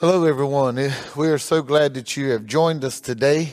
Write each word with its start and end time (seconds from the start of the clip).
Hello, 0.00 0.26
everyone. 0.26 0.78
Eh, 0.78 0.94
We 1.16 1.26
are 1.26 1.38
so 1.38 1.60
glad 1.60 1.94
that 1.94 2.16
you 2.16 2.28
have 2.30 2.46
joined 2.46 2.84
us 2.84 3.00
today. 3.00 3.48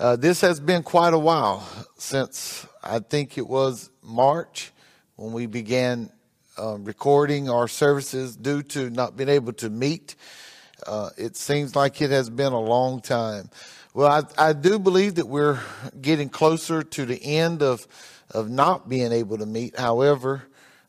Uh, 0.00 0.16
this 0.16 0.40
has 0.40 0.58
been 0.58 0.82
quite 0.82 1.14
a 1.14 1.18
while 1.18 1.64
since 1.96 2.66
I 2.82 2.98
think 2.98 3.38
it 3.38 3.46
was 3.46 3.88
March 4.02 4.72
when 5.14 5.32
we 5.32 5.46
began 5.46 6.10
uh, 6.58 6.76
recording 6.78 7.48
our 7.48 7.68
services 7.68 8.34
due 8.34 8.64
to 8.64 8.90
not 8.90 9.16
being 9.16 9.28
able 9.28 9.52
to 9.52 9.70
meet. 9.70 10.16
Uh, 10.88 11.10
it 11.16 11.36
seems 11.36 11.76
like 11.76 12.02
it 12.02 12.10
has 12.10 12.28
been 12.28 12.52
a 12.52 12.60
long 12.60 13.00
time. 13.00 13.48
Well, 13.94 14.10
I, 14.36 14.48
I 14.48 14.52
do 14.54 14.76
believe 14.80 15.14
that 15.14 15.28
we're 15.28 15.60
getting 16.00 16.30
closer 16.30 16.82
to 16.82 17.06
the 17.06 17.22
end 17.22 17.62
of 17.62 17.86
of 18.32 18.50
not 18.50 18.88
being 18.88 19.12
able 19.12 19.38
to 19.38 19.46
meet. 19.46 19.78
However, 19.78 20.42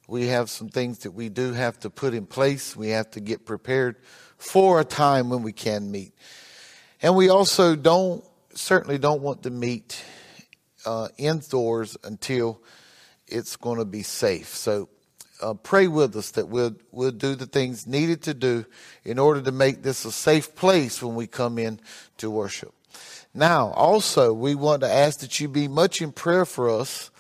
we 0.08 0.26
have 0.30 0.50
some 0.50 0.70
things 0.70 0.98
that 1.00 1.12
we 1.12 1.30
do 1.30 1.54
have 1.54 1.80
to 1.82 1.92
put 1.92 2.16
in 2.16 2.26
place. 2.26 2.76
We 2.76 2.90
have 2.90 3.12
to 3.12 3.20
get 3.20 3.46
prepared 3.46 3.98
for 4.42 4.80
a 4.80 4.84
time 4.84 5.30
when 5.30 5.44
we 5.44 5.54
can 5.54 5.92
meet. 5.92 6.14
And 7.02 7.16
we 7.16 7.30
also 7.30 7.76
don't, 7.76 8.24
certainly 8.56 8.98
don't 8.98 9.22
want 9.22 9.44
to 9.44 9.52
meet 9.52 10.04
uh, 10.84 11.10
indoors 11.18 11.96
until 12.04 12.60
it's 13.28 13.56
going 13.56 13.78
to 13.78 13.86
be 13.86 14.02
safe. 14.02 14.48
So 14.48 14.90
uh, 15.44 15.54
pray 15.54 15.88
with 15.88 16.16
us 16.16 16.32
that 16.32 16.50
we'll, 16.50 16.76
we'll 16.92 17.12
do 17.12 17.36
the 17.36 17.46
things 17.46 17.86
needed 17.86 18.24
to 18.24 18.34
do 18.34 18.66
in 19.06 19.20
order 19.20 19.44
to 19.44 19.52
make 19.52 19.84
this 19.84 20.06
a 20.06 20.12
safe 20.12 20.56
place 20.56 21.04
when 21.04 21.14
we 21.14 21.28
come 21.28 21.60
in 21.60 21.80
to 22.18 22.32
worship. 22.32 22.74
Now, 23.36 23.68
also, 23.70 24.34
we 24.34 24.56
want 24.56 24.82
to 24.82 24.92
ask 24.92 25.20
that 25.20 25.40
you 25.40 25.50
be 25.50 25.68
much 25.68 26.02
in 26.02 26.12
prayer 26.12 26.46
for 26.46 26.68
us 26.68 27.12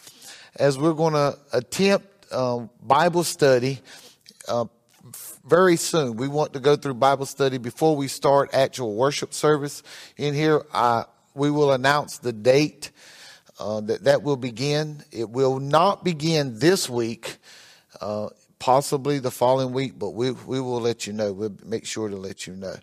as 0.55 0.77
we're 0.77 0.93
going 0.93 1.13
to 1.13 1.37
attempt 1.53 2.07
uh, 2.31 2.65
Bible 2.81 3.23
study 3.23 3.79
uh, 4.47 4.65
very 5.45 5.75
soon. 5.75 6.17
We 6.17 6.27
want 6.27 6.53
to 6.53 6.59
go 6.59 6.75
through 6.75 6.95
Bible 6.95 7.25
study 7.25 7.57
before 7.57 7.95
we 7.95 8.07
start 8.07 8.53
actual 8.53 8.95
worship 8.95 9.33
service 9.33 9.83
in 10.17 10.33
here. 10.33 10.63
Uh, 10.71 11.03
we 11.33 11.49
will 11.49 11.71
announce 11.71 12.17
the 12.17 12.33
date 12.33 12.91
uh, 13.59 13.81
that 13.81 14.03
that 14.03 14.23
will 14.23 14.37
begin. 14.37 15.03
It 15.11 15.29
will 15.29 15.59
not 15.59 16.03
begin 16.03 16.59
this 16.59 16.89
week, 16.89 17.37
uh, 17.99 18.29
possibly 18.59 19.19
the 19.19 19.31
following 19.31 19.73
week, 19.73 19.97
but 19.97 20.11
we 20.11 20.31
we 20.31 20.59
will 20.59 20.81
let 20.81 21.07
you 21.07 21.13
know. 21.13 21.31
We'll 21.33 21.57
make 21.65 21.85
sure 21.85 22.09
to 22.09 22.15
let 22.15 22.47
you 22.47 22.55
know. 22.55 22.75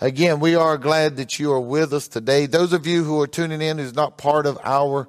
Again, 0.00 0.40
we 0.40 0.56
are 0.56 0.78
glad 0.78 1.16
that 1.16 1.38
you 1.38 1.52
are 1.52 1.60
with 1.60 1.92
us 1.92 2.08
today. 2.08 2.46
Those 2.46 2.72
of 2.72 2.86
you 2.86 3.04
who 3.04 3.20
are 3.20 3.28
tuning 3.28 3.62
in 3.62 3.78
who's 3.78 3.94
not 3.94 4.18
part 4.18 4.46
of 4.46 4.58
our 4.64 5.06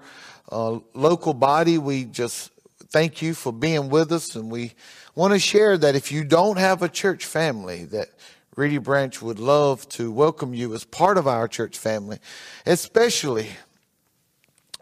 uh, 0.51 0.79
local 0.93 1.33
body, 1.33 1.79
we 1.79 2.05
just 2.05 2.51
thank 2.91 3.21
you 3.21 3.33
for 3.33 3.51
being 3.51 3.89
with 3.89 4.11
us, 4.11 4.35
and 4.35 4.51
we 4.51 4.73
want 5.15 5.33
to 5.33 5.39
share 5.39 5.77
that 5.77 5.95
if 5.95 6.11
you 6.11 6.23
don't 6.23 6.57
have 6.57 6.81
a 6.81 6.89
church 6.89 7.25
family, 7.25 7.85
that 7.85 8.09
Reedy 8.55 8.77
Branch 8.77 9.21
would 9.21 9.39
love 9.39 9.87
to 9.89 10.11
welcome 10.11 10.53
you 10.53 10.73
as 10.73 10.83
part 10.83 11.17
of 11.17 11.27
our 11.27 11.47
church 11.47 11.77
family, 11.77 12.19
especially 12.65 13.49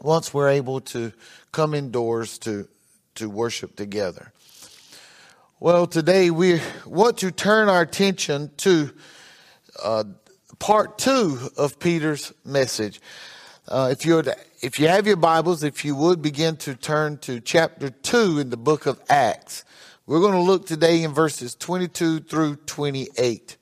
once 0.01 0.33
we're 0.33 0.49
able 0.49 0.81
to 0.81 1.13
come 1.51 1.73
indoors 1.73 2.37
to 2.39 2.67
to 3.15 3.29
worship 3.29 3.75
together. 3.75 4.31
Well, 5.59 5.85
today 5.85 6.31
we 6.31 6.61
want 6.85 7.17
to 7.19 7.31
turn 7.31 7.69
our 7.69 7.81
attention 7.81 8.51
to 8.57 8.89
uh, 9.83 10.05
part 10.59 10.97
two 10.97 11.37
of 11.57 11.77
Peter's 11.77 12.33
message. 12.45 13.01
Uh, 13.67 13.89
if 13.91 14.05
you 14.05 14.23
if 14.61 14.79
you 14.79 14.87
have 14.87 15.07
your 15.07 15.17
Bibles, 15.17 15.63
if 15.63 15.85
you 15.85 15.95
would 15.95 16.21
begin 16.21 16.55
to 16.57 16.75
turn 16.75 17.17
to 17.19 17.39
chapter 17.39 17.89
two 17.89 18.39
in 18.39 18.49
the 18.49 18.57
book 18.57 18.85
of 18.85 18.99
Acts, 19.09 19.63
we're 20.11 20.19
going 20.19 20.33
to 20.33 20.41
look 20.41 20.65
today 20.65 21.03
in 21.03 21.13
verses 21.13 21.55
22 21.55 22.19
through 22.19 22.57
28. 22.57 23.55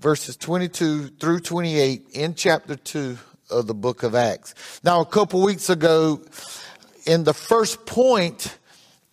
Verses 0.00 0.36
22 0.36 1.06
through 1.06 1.38
28 1.38 2.04
in 2.14 2.34
chapter 2.34 2.74
two 2.74 3.16
of 3.48 3.68
the 3.68 3.74
book 3.74 4.02
of 4.02 4.16
Acts. 4.16 4.80
Now, 4.82 5.02
a 5.02 5.06
couple 5.06 5.40
weeks 5.40 5.70
ago, 5.70 6.20
in 7.06 7.22
the 7.22 7.32
first 7.32 7.86
point 7.86 8.58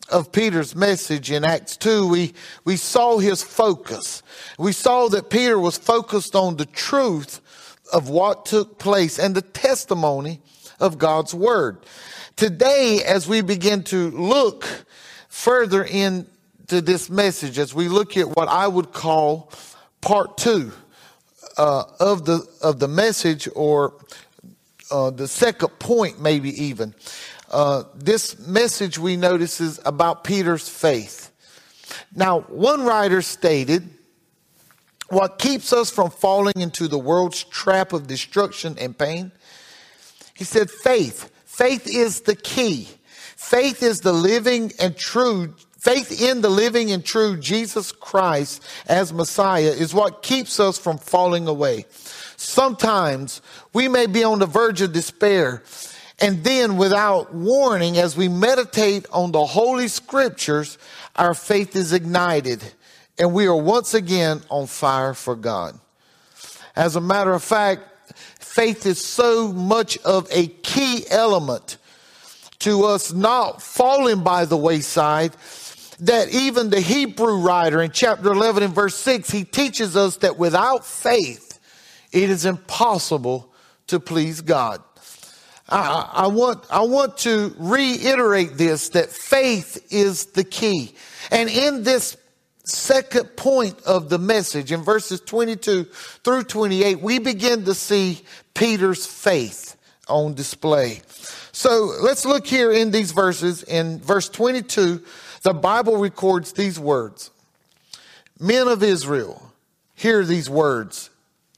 of 0.09 0.31
Peter's 0.31 0.75
message 0.75 1.29
in 1.29 1.45
Acts 1.45 1.77
2, 1.77 2.09
we, 2.09 2.33
we 2.65 2.77
saw 2.77 3.19
his 3.19 3.43
focus. 3.43 4.23
We 4.57 4.71
saw 4.71 5.07
that 5.09 5.29
Peter 5.29 5.59
was 5.59 5.77
focused 5.77 6.35
on 6.35 6.57
the 6.57 6.65
truth 6.65 7.41
of 7.93 8.09
what 8.09 8.47
took 8.47 8.79
place 8.79 9.19
and 9.19 9.35
the 9.35 9.43
testimony 9.43 10.41
of 10.79 10.97
God's 10.97 11.35
word. 11.35 11.85
Today, 12.35 13.03
as 13.05 13.27
we 13.27 13.41
begin 13.41 13.83
to 13.83 14.09
look 14.09 14.65
further 15.27 15.83
into 16.71 16.85
this 16.85 17.09
message, 17.09 17.57
as 17.57 17.73
we 17.73 17.87
look 17.87 18.15
at 18.15 18.27
what 18.27 18.47
I 18.47 18.67
would 18.67 18.93
call 18.93 19.51
part 20.01 20.37
two 20.37 20.71
uh, 21.57 21.83
of 21.99 22.25
the 22.25 22.45
of 22.61 22.77
the 22.77 22.87
message, 22.87 23.49
or 23.55 23.95
uh, 24.91 25.09
the 25.09 25.27
second 25.27 25.69
point, 25.79 26.21
maybe 26.21 26.49
even. 26.65 26.93
Uh, 27.49 27.85
this 27.95 28.37
message 28.47 28.99
we 28.99 29.17
notice 29.17 29.59
is 29.59 29.79
about 29.83 30.23
Peter's 30.23 30.69
faith. 30.69 31.31
Now, 32.15 32.41
one 32.41 32.83
writer 32.83 33.23
stated, 33.23 33.89
What 35.09 35.39
keeps 35.39 35.73
us 35.73 35.89
from 35.89 36.11
falling 36.11 36.53
into 36.57 36.87
the 36.87 36.99
world's 36.99 37.43
trap 37.45 37.93
of 37.93 38.05
destruction 38.05 38.77
and 38.79 38.95
pain? 38.95 39.31
He 40.35 40.43
said, 40.43 40.69
Faith. 40.69 41.31
Faith 41.45 41.87
is 41.87 42.21
the 42.21 42.35
key. 42.35 42.87
Faith 43.35 43.81
is 43.81 44.01
the 44.01 44.13
living 44.13 44.71
and 44.79 44.95
true, 44.95 45.55
faith 45.79 46.21
in 46.21 46.41
the 46.41 46.49
living 46.49 46.91
and 46.91 47.03
true 47.03 47.37
Jesus 47.37 47.91
Christ 47.91 48.63
as 48.87 49.13
Messiah 49.13 49.71
is 49.71 49.93
what 49.93 50.21
keeps 50.21 50.59
us 50.59 50.77
from 50.77 50.97
falling 50.97 51.47
away. 51.47 51.85
Sometimes 52.37 53.41
we 53.73 53.87
may 53.87 54.05
be 54.05 54.23
on 54.23 54.39
the 54.39 54.45
verge 54.45 54.81
of 54.81 54.93
despair 54.93 55.63
and 56.21 56.43
then, 56.43 56.75
without 56.75 57.33
warning, 57.33 57.97
as 57.97 58.17
we 58.17 58.27
meditate 58.27 59.05
on 59.11 59.31
the 59.31 59.45
Holy 59.45 59.87
Scriptures, 59.87 60.77
our 61.15 61.33
faith 61.33 61.75
is 61.75 61.93
ignited 61.93 62.61
and 63.17 63.33
we 63.33 63.47
are 63.47 63.55
once 63.55 63.93
again 63.93 64.41
on 64.49 64.67
fire 64.67 65.13
for 65.13 65.35
God. 65.35 65.79
As 66.75 66.95
a 66.95 67.01
matter 67.01 67.33
of 67.33 67.43
fact, 67.43 67.83
faith 68.39 68.85
is 68.85 69.03
so 69.03 69.51
much 69.51 69.97
of 69.99 70.27
a 70.31 70.47
key 70.47 71.05
element 71.09 71.77
to 72.59 72.83
us 72.85 73.13
not 73.13 73.61
falling 73.61 74.23
by 74.23 74.45
the 74.45 74.57
wayside 74.57 75.33
that 76.01 76.29
even 76.29 76.69
the 76.69 76.79
Hebrew 76.81 77.37
writer 77.37 77.81
in 77.81 77.91
chapter 77.91 78.31
11 78.31 78.63
and 78.63 78.73
verse 78.73 78.95
6, 78.95 79.29
he 79.29 79.43
teaches 79.43 79.95
us 79.95 80.17
that 80.17 80.37
without 80.37 80.85
faith, 80.85 81.59
it 82.11 82.29
is 82.29 82.45
impossible 82.45 83.53
to 83.87 83.99
please 83.99 84.41
God. 84.41 84.81
I, 85.67 86.09
I, 86.13 86.27
want, 86.27 86.65
I 86.71 86.81
want 86.81 87.17
to 87.19 87.53
reiterate 87.57 88.57
this 88.57 88.89
that 88.89 89.09
faith 89.09 89.85
is 89.91 90.27
the 90.27 90.43
key. 90.43 90.95
And 91.31 91.49
in 91.49 91.83
this 91.83 92.17
second 92.63 93.35
point 93.35 93.79
of 93.83 94.09
the 94.09 94.17
message, 94.17 94.71
in 94.71 94.83
verses 94.83 95.21
22 95.21 95.83
through 96.23 96.43
28, 96.43 97.01
we 97.01 97.19
begin 97.19 97.65
to 97.65 97.73
see 97.73 98.21
Peter's 98.53 99.05
faith 99.05 99.75
on 100.07 100.33
display. 100.33 101.01
So 101.51 101.93
let's 102.01 102.25
look 102.25 102.47
here 102.47 102.71
in 102.71 102.91
these 102.91 103.11
verses. 103.11 103.63
In 103.63 103.99
verse 103.99 104.29
22, 104.29 105.03
the 105.43 105.53
Bible 105.53 105.97
records 105.97 106.53
these 106.53 106.79
words 106.79 107.31
Men 108.39 108.67
of 108.67 108.83
Israel, 108.83 109.51
hear 109.95 110.23
these 110.23 110.49
words 110.49 111.09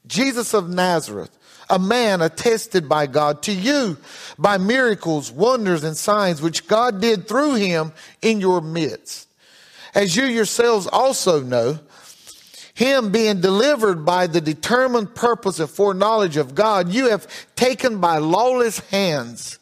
Jesus 0.08 0.54
of 0.54 0.70
Nazareth 0.70 1.38
a 1.72 1.80
man 1.80 2.22
attested 2.22 2.90
by 2.90 3.08
God 3.08 3.42
to 3.44 3.54
you 3.54 3.98
by 4.38 4.58
miracles, 4.58 5.32
wonders, 5.32 5.84
and 5.84 5.96
signs 5.96 6.42
which 6.42 6.68
God 6.68 7.00
did 7.00 7.28
through 7.28 7.56
him 7.56 7.94
in 8.22 8.42
your 8.42 8.62
midst. 8.62 9.30
As 9.96 10.16
you 10.16 10.26
yourselves 10.26 10.86
also 10.86 11.42
know, 11.42 11.80
him 12.74 13.12
being 13.12 13.40
delivered 13.42 14.06
by 14.06 14.28
the 14.28 14.42
determined 14.42 15.16
purpose 15.16 15.60
and 15.60 15.70
foreknowledge 15.70 16.36
of 16.36 16.56
God, 16.56 16.90
you 16.90 17.10
have 17.10 17.28
taken 17.56 18.00
by 18.00 18.18
lawless 18.18 18.80
hands. 18.90 19.58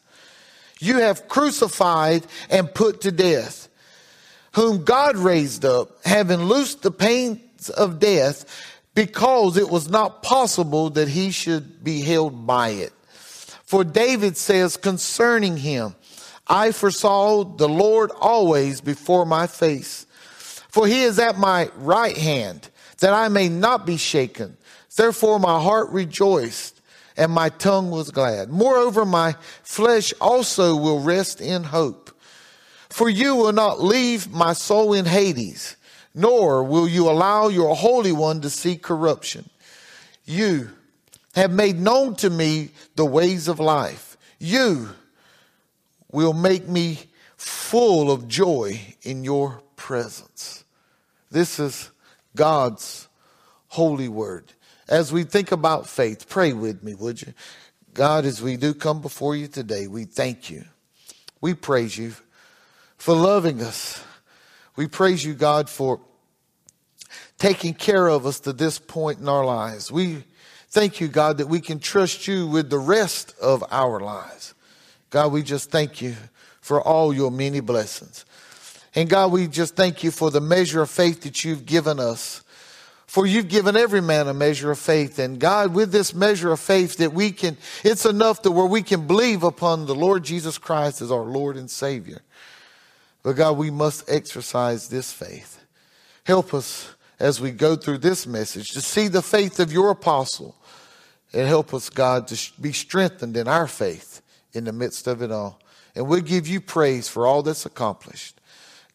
You 0.80 0.98
have 1.00 1.28
crucified 1.28 2.26
and 2.50 2.74
put 2.74 3.02
to 3.02 3.12
death, 3.12 3.69
whom 4.54 4.84
God 4.84 5.18
raised 5.18 5.66
up, 5.66 6.04
having 6.06 6.44
loosed 6.44 6.81
the 6.81 6.92
pains 6.92 7.69
of 7.69 8.00
death 8.00 8.46
because 8.96 9.57
it 9.57 9.69
was 9.69 9.90
not 9.90 10.24
possible 10.24 10.90
that 10.92 11.07
he 11.07 11.31
should 11.31 11.84
be 11.84 12.01
held 12.01 12.46
by 12.46 12.69
it. 12.69 12.94
For 13.66 13.84
David 13.84 14.36
says 14.36 14.78
concerning 14.78 15.57
him, 15.57 15.96
I 16.48 16.72
foresaw 16.72 17.44
the 17.44 17.69
Lord 17.69 18.12
always 18.19 18.81
before 18.81 19.25
my 19.25 19.46
face. 19.46 20.07
For 20.69 20.88
he 20.88 21.04
is 21.04 21.19
at 21.19 21.38
my 21.38 21.69
right 21.78 22.18
hand, 22.18 22.69
that 23.00 23.13
I 23.13 23.28
may 23.28 23.48
not 23.48 23.86
be 23.86 23.98
shaken. 23.98 24.57
Therefore 24.95 25.40
my 25.40 25.62
heart 25.62 25.90
rejoiced, 25.92 26.81
and 27.16 27.31
my 27.31 27.50
tongue 27.50 27.92
was 27.92 28.12
glad. 28.12 28.50
Moreover, 28.50 29.06
my 29.06 29.36
flesh 29.63 30.13
also 30.19 30.75
will 30.75 31.02
rest 31.02 31.40
in 31.40 31.63
hope. 31.63 32.12
For 32.90 33.10
you 33.10 33.36
will 33.36 33.54
not 33.54 33.82
leave 33.82 34.32
my 34.32 34.54
soul 34.54 34.94
in 34.94 35.06
Hades 35.06 35.76
nor 36.14 36.64
will 36.64 36.88
you 36.88 37.10
allow 37.10 37.48
your 37.48 37.76
Holy 37.76 38.12
One 38.12 38.42
to 38.42 38.50
see 38.50 38.76
corruption. 38.78 39.50
You 40.26 40.72
have 41.36 41.52
made 41.52 41.80
known 41.80 42.16
to 42.18 42.30
me 42.30 42.72
the 42.96 43.06
ways 43.06 43.48
of 43.48 43.60
life. 43.60 44.18
You 44.40 44.90
will 46.12 46.34
make 46.34 46.68
me 46.68 47.00
full 47.38 48.12
of 48.12 48.28
joy 48.28 48.82
in 49.04 49.24
your 49.24 49.62
presence. 49.76 50.64
This 51.32 51.60
is 51.60 51.92
God's 52.36 53.08
holy 53.68 54.10
word. 54.10 54.52
As 54.88 55.14
we 55.14 55.24
think 55.24 55.52
about 55.52 55.88
faith, 55.88 56.28
pray 56.28 56.52
with 56.54 56.84
me, 56.84 56.96
would 56.96 57.22
you? 57.22 57.34
God, 57.94 58.26
as 58.26 58.42
we 58.42 58.58
do 58.58 58.74
come 58.74 59.02
before 59.02 59.36
you 59.36 59.48
today, 59.48 59.88
we 59.88 60.06
thank 60.06 60.50
you. 60.50 60.66
We 61.42 61.54
praise 61.54 61.98
you 61.98 62.14
for 63.00 63.16
loving 63.16 63.62
us. 63.62 64.04
We 64.75 64.88
praise 64.88 65.25
you, 65.25 65.34
God, 65.34 65.69
for 65.69 66.00
taking 67.40 67.74
care 67.74 68.07
of 68.07 68.25
us 68.25 68.42
to 68.42 68.54
this 68.54 68.78
point 68.78 69.19
in 69.19 69.28
our 69.28 69.46
lives. 69.46 69.92
We 69.92 70.24
thank 70.69 71.00
you, 71.00 71.07
God, 71.07 71.38
that 71.38 71.48
we 71.48 71.62
can 71.62 71.80
trust 71.80 72.28
you 72.28 72.46
with 72.46 72.69
the 72.69 72.78
rest 72.78 73.34
of 73.42 73.63
our 73.72 74.00
lives. 74.00 74.54
God, 75.10 75.31
we 75.31 75.42
just 75.42 75.72
thank 75.72 76.01
you 76.01 76.16
for 76.62 76.81
all 76.81 77.13
your 77.13 77.31
many 77.31 77.62
blessings. 77.62 78.25
And 78.94 79.10
God, 79.10 79.31
we 79.31 79.48
just 79.48 79.75
thank 79.75 80.04
you 80.04 80.12
for 80.12 80.30
the 80.30 80.42
measure 80.42 80.81
of 80.81 80.90
faith 80.90 81.22
that 81.22 81.44
you've 81.44 81.66
given 81.66 82.00
us. 82.00 82.44
For 83.07 83.25
you've 83.25 83.48
given 83.48 83.75
every 83.75 84.02
man 84.02 84.28
a 84.28 84.34
measure 84.36 84.69
of 84.69 84.78
faith. 84.78 85.18
And 85.18 85.40
God, 85.40 85.74
with 85.74 85.92
this 85.92 86.13
measure 86.13 86.52
of 86.52 86.60
faith 86.60 86.98
that 86.98 87.13
we 87.13 87.31
can, 87.31 87.57
it's 87.84 88.06
enough 88.06 88.44
to 88.44 88.52
where 88.52 88.68
we 88.68 88.84
can 88.84 89.07
believe 89.07 89.42
upon 89.42 89.88
the 89.88 89.95
Lord 89.95 90.24
Jesus 90.24 90.60
Christ 90.60 91.02
as 91.02 91.12
our 91.12 91.24
Lord 91.24 91.57
and 91.57 91.72
Savior. 91.72 92.22
But 93.24 93.33
God, 93.33 93.57
we 93.57 93.69
must 93.69 94.10
exercise 94.10 94.88
this 94.88 95.12
faith. 95.12 95.63
Help 96.25 96.54
us 96.54 96.94
as 97.19 97.42
we 97.42 97.51
go 97.51 97.75
through 97.75 97.98
this 97.98 98.25
message 98.25 98.71
to 98.71 98.81
see 98.81 99.07
the 99.07 99.21
faith 99.21 99.60
of 99.60 99.74
your 99.74 99.92
apostle 99.92 100.56
and 101.33 101.48
help 101.48 101.74
us, 101.74 101.89
God, 101.89 102.27
to 102.30 102.62
be 102.62 102.71
strengthened 102.71 103.36
in 103.36 103.48
our 103.48 103.68
faith 103.68 104.21
in 104.54 104.63
the 104.63 104.74
midst 104.74 105.07
of 105.07 105.21
it 105.21 105.31
all. 105.31 105.60
And 105.95 106.07
we 106.07 106.21
give 106.21 106.48
you 106.48 106.62
praise 106.62 107.07
for 107.07 107.27
all 107.27 107.44
that's 107.44 107.66
accomplished. 107.66 108.39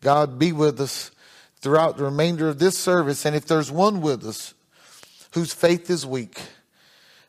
God, 0.01 0.39
be 0.39 0.53
with 0.53 0.81
us 0.81 1.11
throughout 1.61 1.97
the 1.97 2.05
remainder 2.05 2.49
of 2.49 2.59
this 2.59 2.79
service. 2.79 3.25
And 3.25 3.37
if 3.37 3.47
there's 3.47 3.71
one 3.71 4.01
with 4.01 4.25
us 4.25 4.55
whose 5.33 5.53
faith 5.53 5.91
is 5.91 6.07
weak, 6.07 6.41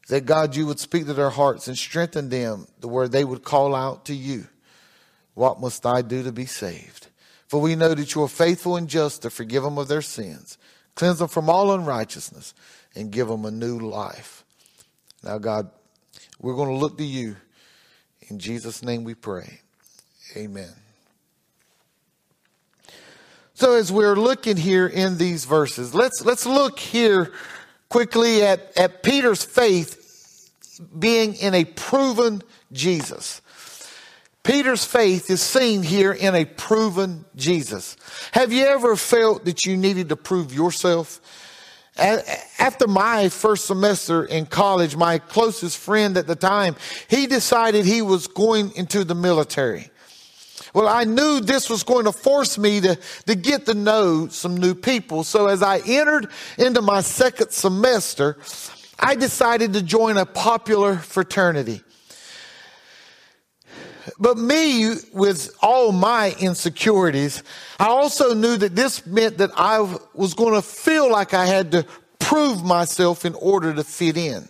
that 0.07 0.25
God, 0.25 0.55
you 0.55 0.67
would 0.67 0.79
speak 0.79 1.05
to 1.05 1.13
their 1.13 1.29
hearts 1.29 1.67
and 1.67 1.77
strengthen 1.77 2.29
them 2.29 2.67
to 2.81 2.87
where 2.87 3.07
they 3.07 3.23
would 3.23 3.43
call 3.43 3.73
out 3.73 4.05
to 4.05 4.13
you, 4.13 4.47
What 5.35 5.61
must 5.61 5.85
I 5.85 6.01
do 6.01 6.23
to 6.23 6.31
be 6.31 6.45
saved? 6.45 7.07
For 7.47 7.61
we 7.61 7.75
know 7.75 7.93
that 7.93 8.15
you 8.15 8.23
are 8.23 8.27
faithful 8.27 8.75
and 8.75 8.89
just 8.89 9.21
to 9.21 9.29
forgive 9.29 9.63
them 9.63 9.77
of 9.77 9.87
their 9.87 10.01
sins, 10.01 10.57
cleanse 10.95 11.19
them 11.19 11.27
from 11.27 11.49
all 11.49 11.71
unrighteousness, 11.71 12.53
and 12.95 13.11
give 13.11 13.27
them 13.27 13.45
a 13.45 13.51
new 13.51 13.77
life. 13.77 14.43
Now, 15.23 15.37
God, 15.37 15.69
we're 16.41 16.55
going 16.55 16.69
to 16.69 16.75
look 16.75 16.97
to 16.97 17.03
you. 17.03 17.35
In 18.29 18.39
Jesus' 18.39 18.81
name 18.81 19.03
we 19.03 19.13
pray. 19.13 19.59
Amen. 20.35 20.73
So 23.53 23.75
as 23.75 23.91
we're 23.91 24.15
looking 24.15 24.57
here 24.57 24.87
in 24.87 25.17
these 25.17 25.45
verses, 25.45 25.93
let's 25.95 26.25
let's 26.25 26.45
look 26.45 26.77
here 26.77 27.31
quickly 27.87 28.43
at, 28.43 28.77
at 28.77 29.01
Peter's 29.01 29.45
faith 29.45 30.51
being 30.97 31.35
in 31.35 31.53
a 31.53 31.63
proven 31.63 32.41
Jesus. 32.73 33.41
Peter's 34.45 34.85
faith 34.85 35.31
is 35.31 35.41
seen 35.41 35.81
here 35.81 36.11
in 36.11 36.35
a 36.35 36.45
proven 36.45 37.25
Jesus. 37.35 37.97
Have 38.31 38.53
you 38.53 38.63
ever 38.65 38.95
felt 38.95 39.45
that 39.45 39.65
you 39.65 39.75
needed 39.75 40.09
to 40.09 40.15
prove 40.15 40.53
yourself? 40.53 41.19
After 41.97 42.87
my 42.87 43.29
first 43.29 43.65
semester 43.65 44.23
in 44.23 44.45
college, 44.45 44.95
my 44.95 45.17
closest 45.17 45.79
friend 45.79 46.15
at 46.15 46.27
the 46.27 46.35
time, 46.35 46.75
he 47.07 47.25
decided 47.25 47.85
he 47.85 48.03
was 48.03 48.27
going 48.27 48.71
into 48.75 49.03
the 49.03 49.15
military. 49.15 49.89
Well, 50.75 50.87
I 50.87 51.05
knew 51.05 51.39
this 51.39 51.67
was 51.67 51.81
going 51.81 52.05
to 52.05 52.11
force 52.11 52.59
me 52.59 52.81
to, 52.81 52.99
to 53.25 53.33
get 53.33 53.65
to 53.65 53.73
know 53.73 54.27
some 54.27 54.57
new 54.57 54.75
people. 54.75 55.23
So 55.23 55.47
as 55.47 55.63
I 55.63 55.79
entered 55.79 56.29
into 56.59 56.83
my 56.83 57.01
second 57.01 57.49
semester, 57.49 58.37
I 58.99 59.15
decided 59.15 59.73
to 59.73 59.81
join 59.81 60.17
a 60.17 60.25
popular 60.25 60.97
fraternity. 60.97 61.81
But 64.19 64.37
me, 64.37 64.95
with 65.13 65.55
all 65.61 65.91
my 65.91 66.35
insecurities, 66.39 67.43
I 67.79 67.87
also 67.87 68.33
knew 68.33 68.57
that 68.57 68.75
this 68.75 69.05
meant 69.05 69.39
that 69.39 69.51
I 69.55 69.79
was 70.13 70.33
going 70.33 70.53
to 70.53 70.61
feel 70.61 71.11
like 71.11 71.33
I 71.33 71.45
had 71.45 71.71
to 71.71 71.85
prove 72.19 72.63
myself 72.63 73.25
in 73.25 73.33
order 73.35 73.73
to 73.73 73.83
fit 73.83 74.17
in. 74.17 74.47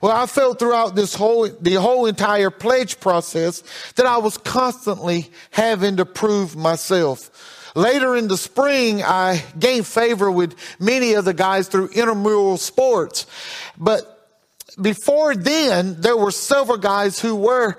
Well, 0.00 0.12
I 0.12 0.26
felt 0.26 0.58
throughout 0.58 0.96
this 0.96 1.14
whole, 1.14 1.48
the 1.48 1.74
whole 1.74 2.06
entire 2.06 2.50
pledge 2.50 2.98
process 2.98 3.62
that 3.94 4.06
I 4.06 4.18
was 4.18 4.36
constantly 4.36 5.30
having 5.50 5.98
to 5.98 6.04
prove 6.04 6.56
myself. 6.56 7.30
Later 7.74 8.16
in 8.16 8.28
the 8.28 8.36
spring, 8.36 9.02
I 9.02 9.42
gained 9.58 9.86
favor 9.86 10.30
with 10.30 10.56
many 10.78 11.14
of 11.14 11.24
the 11.24 11.32
guys 11.32 11.68
through 11.68 11.88
intramural 11.88 12.56
sports. 12.58 13.26
But 13.78 14.28
before 14.80 15.34
then, 15.34 16.00
there 16.00 16.16
were 16.16 16.30
several 16.30 16.78
guys 16.78 17.20
who 17.20 17.36
were 17.36 17.78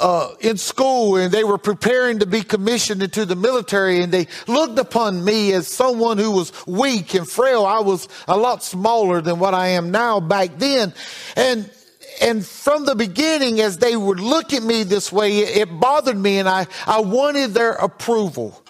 uh, 0.00 0.34
in 0.40 0.56
school 0.56 1.16
and 1.16 1.32
they 1.32 1.44
were 1.44 1.58
preparing 1.58 2.20
to 2.20 2.26
be 2.26 2.42
commissioned 2.42 3.02
into 3.02 3.24
the 3.24 3.36
military 3.36 4.02
and 4.02 4.12
they 4.12 4.26
looked 4.46 4.78
upon 4.78 5.24
me 5.24 5.52
as 5.52 5.68
someone 5.68 6.18
who 6.18 6.30
was 6.30 6.52
weak 6.66 7.14
and 7.14 7.28
frail. 7.28 7.64
I 7.66 7.80
was 7.80 8.08
a 8.26 8.36
lot 8.36 8.62
smaller 8.62 9.20
than 9.20 9.38
what 9.38 9.54
I 9.54 9.68
am 9.68 9.90
now 9.90 10.20
back 10.20 10.58
then. 10.58 10.94
And 11.36 11.70
and 12.20 12.44
from 12.44 12.84
the 12.84 12.94
beginning, 12.94 13.60
as 13.60 13.78
they 13.78 13.96
would 13.96 14.20
look 14.20 14.52
at 14.52 14.62
me 14.62 14.82
this 14.84 15.10
way, 15.10 15.38
it 15.38 15.80
bothered 15.80 16.16
me 16.16 16.38
and 16.38 16.48
I, 16.48 16.66
I 16.86 17.00
wanted 17.00 17.54
their 17.54 17.72
approval. 17.72 18.62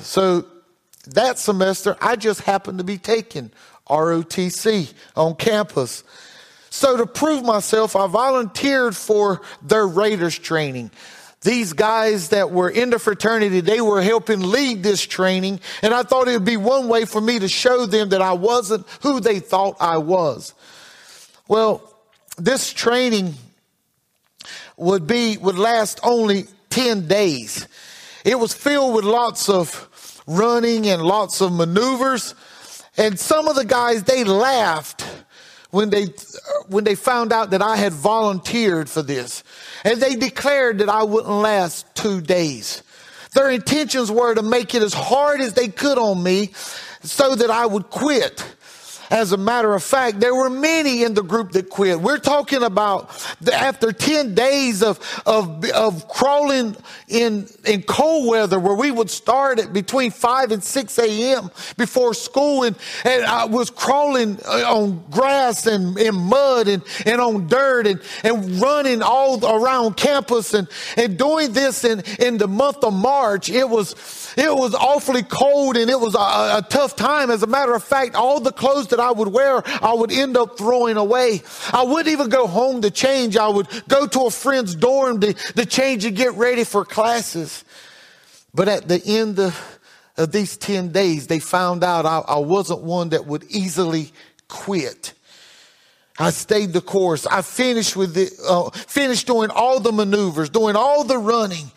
So 0.00 0.46
that 1.08 1.38
semester, 1.38 1.96
I 2.00 2.16
just 2.16 2.42
happened 2.42 2.78
to 2.78 2.84
be 2.84 2.96
taking 2.96 3.50
ROTC 3.88 4.92
on 5.16 5.34
campus. 5.34 6.04
So 6.70 6.96
to 6.96 7.06
prove 7.06 7.44
myself, 7.44 7.96
I 7.96 8.06
volunteered 8.06 8.96
for 8.96 9.40
their 9.62 9.86
Raiders 9.86 10.38
training. 10.38 10.90
These 11.40 11.72
guys 11.72 12.30
that 12.30 12.50
were 12.50 12.68
in 12.68 12.90
the 12.90 12.98
fraternity, 12.98 13.60
they 13.60 13.80
were 13.80 14.02
helping 14.02 14.40
lead 14.40 14.82
this 14.82 15.00
training. 15.02 15.60
And 15.82 15.94
I 15.94 16.02
thought 16.02 16.28
it 16.28 16.32
would 16.32 16.44
be 16.44 16.56
one 16.56 16.88
way 16.88 17.04
for 17.04 17.20
me 17.20 17.38
to 17.38 17.48
show 17.48 17.86
them 17.86 18.08
that 18.08 18.20
I 18.20 18.32
wasn't 18.32 18.86
who 19.02 19.20
they 19.20 19.38
thought 19.38 19.76
I 19.80 19.98
was. 19.98 20.52
Well, 21.46 21.82
this 22.36 22.72
training 22.72 23.34
would 24.76 25.06
be, 25.06 25.36
would 25.38 25.58
last 25.58 26.00
only 26.02 26.46
10 26.70 27.06
days. 27.06 27.68
It 28.24 28.38
was 28.38 28.52
filled 28.52 28.94
with 28.94 29.04
lots 29.04 29.48
of 29.48 30.22
running 30.26 30.86
and 30.86 31.02
lots 31.02 31.40
of 31.40 31.52
maneuvers. 31.52 32.34
And 32.96 33.18
some 33.18 33.48
of 33.48 33.56
the 33.56 33.64
guys, 33.64 34.02
they 34.02 34.24
laughed 34.24 35.04
when 35.70 35.90
they, 35.90 36.06
when 36.68 36.84
they 36.84 36.94
found 36.94 37.32
out 37.32 37.50
that 37.50 37.62
I 37.62 37.76
had 37.76 37.92
volunteered 37.92 38.88
for 38.88 39.02
this. 39.02 39.44
And 39.84 40.00
they 40.00 40.14
declared 40.14 40.78
that 40.78 40.88
I 40.88 41.02
wouldn't 41.02 41.32
last 41.32 41.86
two 41.94 42.20
days. 42.20 42.82
Their 43.34 43.50
intentions 43.50 44.10
were 44.10 44.34
to 44.34 44.42
make 44.42 44.74
it 44.74 44.82
as 44.82 44.94
hard 44.94 45.40
as 45.40 45.54
they 45.54 45.68
could 45.68 45.98
on 45.98 46.22
me 46.22 46.52
so 47.02 47.34
that 47.34 47.50
I 47.50 47.66
would 47.66 47.90
quit. 47.90 48.44
As 49.10 49.32
a 49.32 49.36
matter 49.36 49.74
of 49.74 49.82
fact, 49.82 50.20
there 50.20 50.34
were 50.34 50.50
many 50.50 51.02
in 51.02 51.14
the 51.14 51.22
group 51.22 51.52
that 51.52 51.70
quit. 51.70 52.00
We're 52.00 52.18
talking 52.18 52.62
about 52.62 53.10
after 53.52 53.92
10 53.92 54.34
days 54.34 54.82
of, 54.82 54.98
of, 55.24 55.64
of 55.70 56.08
crawling 56.08 56.76
in, 57.08 57.48
in 57.64 57.82
cold 57.82 58.28
weather 58.28 58.58
where 58.58 58.74
we 58.74 58.90
would 58.90 59.10
start 59.10 59.58
at 59.60 59.72
between 59.72 60.10
5 60.10 60.52
and 60.52 60.62
6 60.62 60.98
a.m. 60.98 61.50
before 61.76 62.12
school 62.12 62.64
and, 62.64 62.76
and 63.04 63.24
I 63.24 63.46
was 63.46 63.70
crawling 63.70 64.38
uh, 64.46 64.74
on 64.74 65.02
grass 65.10 65.66
and 65.66 65.98
in 65.98 66.14
mud 66.14 66.68
and, 66.68 66.82
and 67.06 67.20
on 67.20 67.46
dirt 67.46 67.86
and, 67.86 68.02
and 68.24 68.60
running 68.60 69.02
all 69.02 69.44
around 69.44 69.96
campus 69.96 70.52
and, 70.52 70.68
and 70.96 71.18
doing 71.18 71.52
this 71.52 71.84
in, 71.84 72.02
in 72.18 72.36
the 72.36 72.48
month 72.48 72.84
of 72.84 72.92
March. 72.92 73.48
It 73.48 73.68
was, 73.68 74.34
it 74.36 74.54
was 74.54 74.74
awfully 74.74 75.22
cold 75.22 75.76
and 75.76 75.88
it 75.90 75.98
was 75.98 76.14
a, 76.14 76.58
a 76.58 76.66
tough 76.68 76.94
time. 76.94 77.30
As 77.30 77.42
a 77.42 77.46
matter 77.46 77.74
of 77.74 77.82
fact, 77.82 78.14
all 78.14 78.40
the 78.40 78.52
clothes 78.52 78.88
that 78.88 78.97
I 79.00 79.10
would 79.10 79.28
wear, 79.28 79.62
I 79.66 79.94
would 79.94 80.12
end 80.12 80.36
up 80.36 80.58
throwing 80.58 80.96
away. 80.96 81.42
I 81.72 81.84
wouldn't 81.84 82.08
even 82.08 82.28
go 82.28 82.46
home 82.46 82.82
to 82.82 82.90
change. 82.90 83.36
I 83.36 83.48
would 83.48 83.68
go 83.88 84.06
to 84.06 84.26
a 84.26 84.30
friend's 84.30 84.74
dorm 84.74 85.20
to, 85.20 85.32
to 85.32 85.66
change 85.66 86.04
and 86.04 86.16
get 86.16 86.34
ready 86.34 86.64
for 86.64 86.84
classes. 86.84 87.64
But 88.54 88.68
at 88.68 88.88
the 88.88 89.02
end 89.04 89.38
of, 89.38 89.78
of 90.16 90.32
these 90.32 90.56
10 90.56 90.92
days, 90.92 91.26
they 91.26 91.38
found 91.38 91.84
out 91.84 92.06
I, 92.06 92.18
I 92.18 92.38
wasn't 92.38 92.80
one 92.80 93.10
that 93.10 93.26
would 93.26 93.44
easily 93.48 94.12
quit. 94.48 95.14
I 96.18 96.30
stayed 96.30 96.72
the 96.72 96.80
course. 96.80 97.26
I 97.26 97.42
finished 97.42 97.94
with 97.94 98.14
the, 98.14 98.30
uh, 98.48 98.70
finished 98.70 99.26
doing 99.26 99.50
all 99.50 99.78
the 99.78 99.92
maneuvers, 99.92 100.50
doing 100.50 100.74
all 100.74 101.04
the 101.04 101.18
running. 101.18 101.70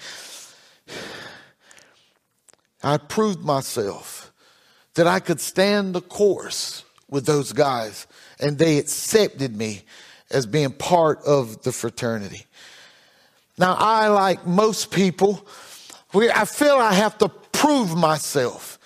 I 2.84 2.98
proved 2.98 3.42
myself 3.42 4.32
that 4.96 5.06
I 5.06 5.20
could 5.20 5.40
stand 5.40 5.94
the 5.94 6.02
course 6.02 6.84
with 7.12 7.28
those 7.28 7.54
guys, 7.54 8.08
and 8.40 8.58
they 8.58 8.80
accepted 8.80 9.56
me 9.56 9.84
as 10.32 10.48
being 10.48 10.72
part 10.72 11.22
of 11.24 11.62
the 11.62 11.72
fraternity. 11.72 12.46
Now, 13.58 13.76
I, 13.78 14.08
like 14.08 14.48
most 14.48 14.90
people, 14.90 15.46
we, 16.14 16.32
I 16.32 16.46
feel 16.46 16.78
I 16.78 16.94
have 16.94 17.18
to 17.20 17.30
prove 17.30 17.96
myself. 17.96 18.80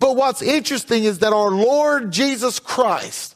But 0.00 0.16
what's 0.16 0.42
interesting 0.42 1.04
is 1.04 1.20
that 1.20 1.32
our 1.32 1.50
Lord 1.50 2.10
Jesus 2.10 2.58
Christ, 2.58 3.31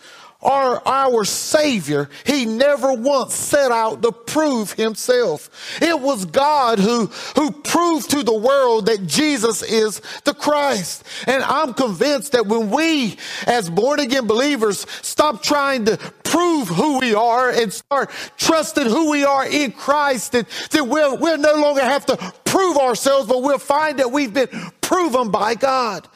our, 0.46 0.80
our 0.86 1.24
Savior, 1.24 2.08
He 2.24 2.46
never 2.46 2.92
once 2.92 3.34
set 3.34 3.72
out 3.72 4.02
to 4.02 4.12
prove 4.12 4.72
Himself. 4.72 5.50
It 5.82 6.00
was 6.00 6.24
God 6.24 6.78
who, 6.78 7.06
who 7.34 7.50
proved 7.50 8.10
to 8.10 8.22
the 8.22 8.34
world 8.34 8.86
that 8.86 9.06
Jesus 9.06 9.62
is 9.62 10.00
the 10.24 10.32
Christ. 10.32 11.04
And 11.26 11.42
I'm 11.42 11.74
convinced 11.74 12.32
that 12.32 12.46
when 12.46 12.70
we, 12.70 13.18
as 13.46 13.68
born 13.68 14.00
again 14.00 14.26
believers, 14.26 14.86
stop 15.02 15.42
trying 15.42 15.86
to 15.86 15.96
prove 16.22 16.68
who 16.68 16.98
we 17.00 17.14
are 17.14 17.50
and 17.50 17.72
start 17.72 18.10
trusting 18.36 18.86
who 18.86 19.10
we 19.10 19.24
are 19.24 19.46
in 19.46 19.72
Christ, 19.72 20.32
then, 20.32 20.46
then 20.70 20.88
we'll, 20.88 21.18
we'll 21.18 21.38
no 21.38 21.54
longer 21.56 21.82
have 21.82 22.06
to 22.06 22.16
prove 22.44 22.76
ourselves, 22.76 23.28
but 23.28 23.42
we'll 23.42 23.58
find 23.58 23.98
that 23.98 24.12
we've 24.12 24.32
been 24.32 24.48
proven 24.80 25.30
by 25.30 25.54
God. 25.54 26.08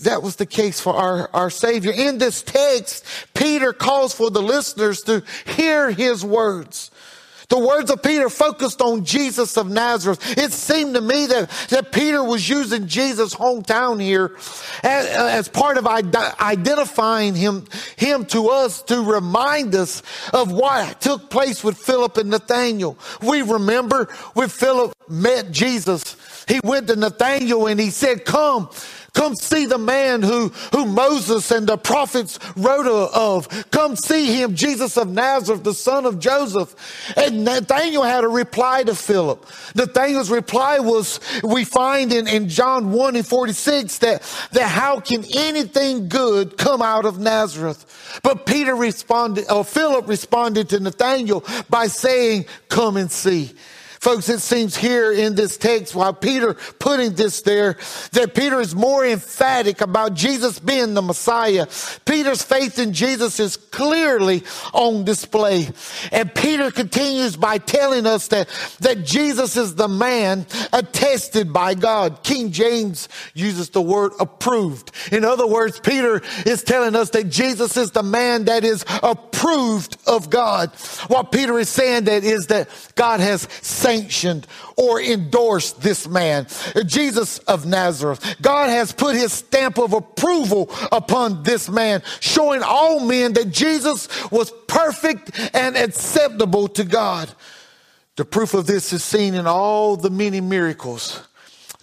That 0.00 0.22
was 0.22 0.36
the 0.36 0.46
case 0.46 0.80
for 0.80 0.94
our, 0.94 1.30
our 1.34 1.50
Savior. 1.50 1.92
In 1.92 2.18
this 2.18 2.42
text, 2.42 3.04
Peter 3.34 3.72
calls 3.72 4.14
for 4.14 4.30
the 4.30 4.42
listeners 4.42 5.02
to 5.02 5.22
hear 5.56 5.90
his 5.90 6.24
words. 6.24 6.90
The 7.48 7.58
words 7.58 7.90
of 7.90 8.02
Peter 8.02 8.28
focused 8.28 8.82
on 8.82 9.06
Jesus 9.06 9.56
of 9.56 9.70
Nazareth. 9.70 10.36
It 10.36 10.52
seemed 10.52 10.94
to 10.94 11.00
me 11.00 11.24
that, 11.26 11.48
that 11.70 11.92
Peter 11.92 12.22
was 12.22 12.46
using 12.46 12.86
Jesus' 12.86 13.34
hometown 13.34 14.02
here 14.02 14.36
as, 14.82 15.06
as 15.06 15.48
part 15.48 15.78
of 15.78 15.86
identifying 15.86 17.34
him, 17.34 17.64
him 17.96 18.26
to 18.26 18.50
us 18.50 18.82
to 18.82 19.02
remind 19.02 19.74
us 19.74 20.02
of 20.34 20.52
what 20.52 21.00
took 21.00 21.30
place 21.30 21.64
with 21.64 21.78
Philip 21.78 22.18
and 22.18 22.28
Nathaniel. 22.28 22.98
We 23.22 23.40
remember 23.40 24.04
when 24.34 24.50
Philip 24.50 24.92
met 25.08 25.50
Jesus, 25.50 26.16
he 26.46 26.60
went 26.62 26.88
to 26.88 26.96
Nathaniel 26.96 27.66
and 27.66 27.80
he 27.80 27.88
said, 27.88 28.26
come, 28.26 28.68
Come 29.14 29.34
see 29.34 29.66
the 29.66 29.78
man 29.78 30.22
who, 30.22 30.48
who 30.72 30.84
Moses 30.84 31.50
and 31.50 31.66
the 31.66 31.76
prophets 31.76 32.38
wrote 32.56 32.86
of. 32.86 33.48
Come 33.70 33.96
see 33.96 34.26
him, 34.26 34.54
Jesus 34.54 34.96
of 34.96 35.08
Nazareth, 35.08 35.64
the 35.64 35.74
son 35.74 36.06
of 36.06 36.18
Joseph. 36.18 36.74
And 37.16 37.44
Nathaniel 37.44 38.02
had 38.02 38.24
a 38.24 38.28
reply 38.28 38.84
to 38.84 38.94
Philip. 38.94 39.46
Nathaniel's 39.74 40.30
reply 40.30 40.78
was, 40.78 41.20
we 41.42 41.64
find 41.64 42.12
in, 42.12 42.28
in 42.28 42.48
John 42.48 42.92
1 42.92 43.16
and 43.16 43.26
46 43.26 43.98
that, 43.98 44.22
that 44.52 44.68
how 44.68 45.00
can 45.00 45.24
anything 45.34 46.08
good 46.08 46.56
come 46.56 46.82
out 46.82 47.04
of 47.04 47.18
Nazareth? 47.18 48.20
But 48.22 48.46
Peter 48.46 48.74
responded, 48.74 49.50
or 49.50 49.64
Philip 49.64 50.08
responded 50.08 50.68
to 50.70 50.80
Nathaniel 50.80 51.44
by 51.68 51.86
saying, 51.86 52.46
come 52.68 52.96
and 52.96 53.10
see. 53.10 53.52
Folks, 54.00 54.28
it 54.28 54.40
seems 54.40 54.76
here 54.76 55.12
in 55.12 55.34
this 55.34 55.56
text, 55.56 55.94
while 55.94 56.14
Peter 56.14 56.54
putting 56.78 57.14
this 57.14 57.42
there, 57.42 57.76
that 58.12 58.34
Peter 58.34 58.60
is 58.60 58.74
more 58.74 59.04
emphatic 59.04 59.80
about 59.80 60.14
Jesus 60.14 60.58
being 60.58 60.94
the 60.94 61.02
Messiah. 61.02 61.66
Peter's 62.04 62.42
faith 62.42 62.78
in 62.78 62.92
Jesus 62.92 63.40
is 63.40 63.56
clearly 63.56 64.44
on 64.72 65.04
display. 65.04 65.68
And 66.12 66.32
Peter 66.34 66.70
continues 66.70 67.36
by 67.36 67.58
telling 67.58 68.06
us 68.06 68.28
that, 68.28 68.48
that 68.80 69.04
Jesus 69.04 69.56
is 69.56 69.74
the 69.74 69.88
man 69.88 70.46
attested 70.72 71.52
by 71.52 71.74
God. 71.74 72.22
King 72.22 72.52
James 72.52 73.08
uses 73.34 73.70
the 73.70 73.82
word 73.82 74.12
approved. 74.20 74.92
In 75.10 75.24
other 75.24 75.46
words, 75.46 75.80
Peter 75.80 76.22
is 76.46 76.62
telling 76.62 76.94
us 76.94 77.10
that 77.10 77.28
Jesus 77.30 77.76
is 77.76 77.90
the 77.90 78.02
man 78.02 78.44
that 78.44 78.64
is 78.64 78.84
approved 79.02 79.96
of 80.06 80.30
God. 80.30 80.70
What 81.08 81.32
Peter 81.32 81.58
is 81.58 81.68
saying 81.68 82.04
that 82.04 82.24
is 82.24 82.46
that 82.48 82.68
God 82.94 83.20
has 83.20 83.48
sanctioned 83.88 84.46
or 84.76 85.00
endorsed 85.00 85.80
this 85.80 86.06
man, 86.06 86.46
Jesus 86.84 87.38
of 87.40 87.64
Nazareth. 87.64 88.36
God 88.42 88.68
has 88.68 88.92
put 88.92 89.16
his 89.16 89.32
stamp 89.32 89.78
of 89.78 89.94
approval 89.94 90.70
upon 90.92 91.42
this 91.42 91.70
man, 91.70 92.02
showing 92.20 92.62
all 92.62 93.00
men 93.00 93.32
that 93.32 93.50
Jesus 93.50 94.08
was 94.30 94.52
perfect 94.66 95.30
and 95.54 95.76
acceptable 95.76 96.68
to 96.68 96.84
God. 96.84 97.30
The 98.16 98.24
proof 98.26 98.52
of 98.52 98.66
this 98.66 98.92
is 98.92 99.02
seen 99.02 99.34
in 99.34 99.46
all 99.46 99.96
the 99.96 100.10
many 100.10 100.40
miracles, 100.40 101.26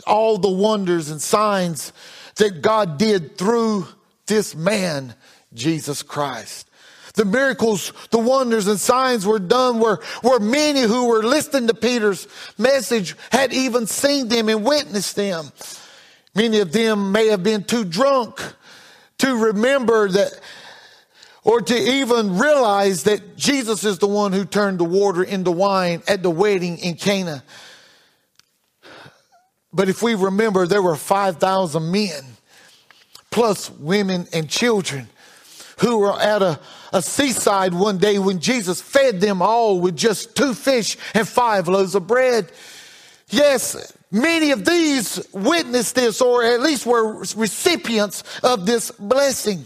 all 0.06 0.38
the 0.38 0.52
wonders 0.52 1.10
and 1.10 1.22
signs 1.22 1.92
that 2.36 2.62
God 2.62 3.00
did 3.00 3.38
through 3.38 3.88
this 4.28 4.54
man, 4.54 5.16
Jesus 5.54 6.04
Christ. 6.04 6.70
The 7.16 7.26
miracles, 7.26 7.94
the 8.12 8.20
wonders 8.20 8.68
and 8.68 8.80
signs 8.80 9.26
were 9.26 9.40
done 9.40 9.80
where, 9.80 10.00
where 10.22 10.40
many 10.40 10.82
who 10.82 11.08
were 11.08 11.24
listening 11.24 11.68
to 11.68 11.74
Peter's 11.74 12.28
message 12.58 13.16
had 13.32 13.54
even 13.54 13.88
seen 13.88 14.28
them 14.28 14.50
and 14.50 14.66
witnessed 14.66 15.16
them. 15.16 15.52
Many 16.36 16.60
of 16.60 16.72
them 16.74 17.14
may 17.14 17.28
have 17.28 17.44
been 17.44 17.64
too 17.64 17.86
drunk 17.86 18.42
to 19.20 19.46
remember 19.46 20.10
that 20.10 20.40
or 21.46 21.62
to 21.62 21.76
even 21.76 22.38
realize 22.38 23.04
that 23.04 23.38
Jesus 23.38 23.84
is 23.84 24.00
the 24.00 24.08
one 24.08 24.34
who 24.34 24.44
turned 24.46 24.80
the 24.80 24.84
water 24.84 25.24
into 25.24 25.52
wine 25.52 26.02
at 26.08 26.24
the 26.24 26.30
wedding 26.30 26.80
in 26.80 26.96
Cana. 26.96 27.44
But 29.72 29.88
if 29.88 30.02
we 30.02 30.16
remember, 30.16 30.66
there 30.66 30.82
were 30.82 30.96
5,000 30.96 31.92
men 31.92 32.24
plus 33.30 33.70
women 33.70 34.28
and 34.34 34.50
children 34.50 35.08
who 35.80 36.00
were 36.00 36.20
at 36.20 36.42
a, 36.42 36.60
a 36.94 37.02
seaside 37.02 37.74
one 37.74 37.98
day 37.98 38.20
when 38.20 38.40
Jesus 38.40 38.82
fed 38.82 39.22
them 39.22 39.42
all 39.42 39.80
with 39.80 39.96
just 39.96 40.36
two 40.36 40.54
fish 40.54 40.98
and 41.14 41.28
five 41.28 41.68
loaves 41.68 41.96
of 41.96 42.08
bread. 42.08 42.52
Yes, 43.30 43.94
many 44.12 44.52
of 44.52 44.66
these 44.66 45.26
witnessed 45.34 45.96
this 45.96 46.22
or 46.22 46.44
at 46.44 46.62
least 46.62 46.86
were 46.86 47.20
recipients 47.36 48.24
of 48.44 48.66
this 48.66 48.92
blessing. 48.92 49.66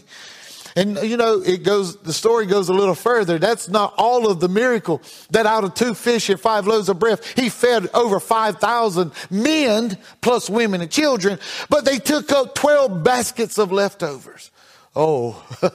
And 0.76 0.98
you 1.04 1.18
know, 1.18 1.42
it 1.42 1.64
goes, 1.64 1.98
the 1.98 2.14
story 2.14 2.46
goes 2.46 2.70
a 2.70 2.74
little 2.74 2.96
further. 2.96 3.38
That's 3.38 3.68
not 3.68 3.94
all 3.98 4.30
of 4.30 4.40
the 4.40 4.48
miracle 4.48 5.02
that 5.32 5.46
out 5.46 5.64
of 5.64 5.74
two 5.74 5.94
fish 5.94 6.30
and 6.30 6.40
five 6.40 6.68
loaves 6.68 6.90
of 6.90 7.00
bread, 7.00 7.20
he 7.36 7.50
fed 7.50 7.90
over 7.94 8.20
5,000 8.20 9.12
men 9.30 9.98
plus 10.22 10.50
women 10.50 10.82
and 10.82 10.92
children, 10.92 11.40
but 11.70 11.86
they 11.86 11.98
took 11.98 12.32
up 12.32 12.56
12 12.56 13.04
baskets 13.04 13.58
of 13.58 13.72
leftovers. 13.72 14.52
Oh, 15.02 15.42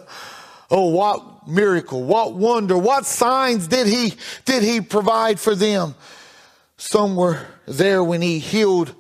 oh, 0.71 0.89
what 0.89 1.49
miracle, 1.49 2.03
what 2.03 2.35
wonder, 2.35 2.77
what 2.77 3.07
signs 3.07 3.67
did 3.67 3.87
he, 3.87 4.13
did 4.45 4.63
he 4.63 4.83
provide 4.83 5.41
for 5.41 5.55
them? 5.55 5.95
Some 6.77 7.17
were 7.17 7.47
there 7.65 8.05
when 8.05 8.21
he 8.21 8.39
healed 8.39 8.95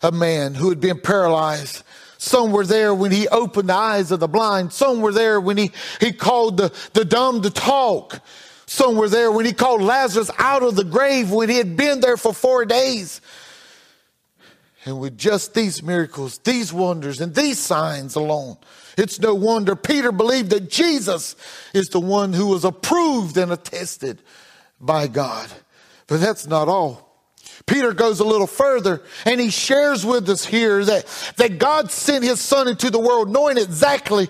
a 0.00 0.12
man 0.12 0.54
who 0.54 0.68
had 0.68 0.78
been 0.78 1.00
paralyzed. 1.00 1.82
Some 2.18 2.52
were 2.52 2.64
there 2.64 2.94
when 2.94 3.10
he 3.10 3.26
opened 3.26 3.68
the 3.68 3.74
eyes 3.74 4.12
of 4.12 4.20
the 4.20 4.28
blind. 4.28 4.72
Some 4.72 5.00
were 5.00 5.10
there 5.10 5.40
when 5.40 5.56
he, 5.56 5.72
he 5.98 6.12
called 6.12 6.56
the, 6.56 6.72
the 6.92 7.04
dumb 7.04 7.42
to 7.42 7.50
talk. 7.50 8.20
Some 8.66 8.94
were 8.94 9.08
there 9.08 9.32
when 9.32 9.44
he 9.44 9.52
called 9.52 9.82
Lazarus 9.82 10.30
out 10.38 10.62
of 10.62 10.76
the 10.76 10.84
grave 10.84 11.32
when 11.32 11.48
he 11.48 11.56
had 11.56 11.76
been 11.76 11.98
there 11.98 12.16
for 12.16 12.32
four 12.32 12.64
days. 12.64 13.20
And 14.84 15.00
with 15.00 15.18
just 15.18 15.52
these 15.52 15.82
miracles, 15.82 16.38
these 16.38 16.72
wonders, 16.72 17.20
and 17.20 17.34
these 17.34 17.58
signs 17.58 18.14
alone, 18.14 18.56
it's 18.96 19.18
no 19.20 19.34
wonder 19.34 19.76
Peter 19.76 20.12
believed 20.12 20.50
that 20.50 20.70
Jesus 20.70 21.36
is 21.72 21.88
the 21.88 22.00
one 22.00 22.32
who 22.32 22.46
was 22.46 22.64
approved 22.64 23.36
and 23.36 23.52
attested 23.52 24.20
by 24.80 25.06
God. 25.06 25.50
But 26.06 26.20
that's 26.20 26.46
not 26.46 26.68
all. 26.68 27.04
Peter 27.66 27.92
goes 27.92 28.20
a 28.20 28.24
little 28.24 28.46
further 28.46 29.02
and 29.24 29.40
he 29.40 29.50
shares 29.50 30.04
with 30.04 30.28
us 30.28 30.44
here 30.44 30.84
that, 30.84 31.06
that 31.36 31.58
God 31.58 31.90
sent 31.90 32.24
his 32.24 32.40
son 32.40 32.68
into 32.68 32.90
the 32.90 32.98
world 32.98 33.30
knowing 33.30 33.56
exactly 33.56 34.28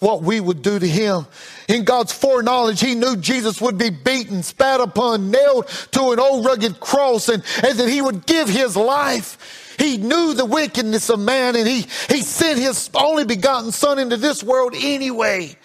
what 0.00 0.22
we 0.22 0.40
would 0.40 0.60
do 0.60 0.78
to 0.78 0.86
him. 0.86 1.26
In 1.68 1.84
God's 1.84 2.12
foreknowledge, 2.12 2.80
he 2.80 2.94
knew 2.94 3.16
Jesus 3.16 3.60
would 3.60 3.78
be 3.78 3.90
beaten, 3.90 4.42
spat 4.42 4.80
upon, 4.80 5.30
nailed 5.30 5.68
to 5.92 6.10
an 6.10 6.20
old 6.20 6.44
rugged 6.44 6.78
cross, 6.80 7.28
and, 7.28 7.42
and 7.62 7.78
that 7.78 7.88
he 7.88 8.02
would 8.02 8.26
give 8.26 8.48
his 8.48 8.76
life 8.76 9.63
he 9.78 9.96
knew 9.96 10.34
the 10.34 10.44
wickedness 10.44 11.10
of 11.10 11.20
man 11.20 11.56
and 11.56 11.66
he, 11.66 11.86
he 12.08 12.22
sent 12.22 12.58
his 12.58 12.90
only 12.94 13.24
begotten 13.24 13.72
son 13.72 13.98
into 13.98 14.16
this 14.16 14.42
world 14.42 14.74
anyway. 14.76 15.56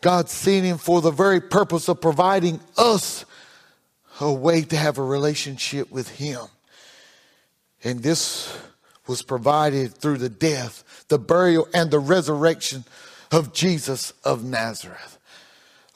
God 0.00 0.28
sent 0.28 0.64
him 0.64 0.78
for 0.78 1.00
the 1.00 1.10
very 1.10 1.40
purpose 1.40 1.88
of 1.88 2.00
providing 2.00 2.60
us 2.76 3.24
a 4.20 4.32
way 4.32 4.62
to 4.62 4.76
have 4.76 4.98
a 4.98 5.02
relationship 5.02 5.90
with 5.90 6.08
him. 6.08 6.40
And 7.84 8.02
this 8.02 8.56
was 9.06 9.22
provided 9.22 9.94
through 9.94 10.18
the 10.18 10.28
death, 10.28 11.06
the 11.08 11.18
burial, 11.18 11.68
and 11.72 11.90
the 11.90 11.98
resurrection 11.98 12.84
of 13.32 13.52
Jesus 13.52 14.12
of 14.24 14.44
Nazareth. 14.44 15.17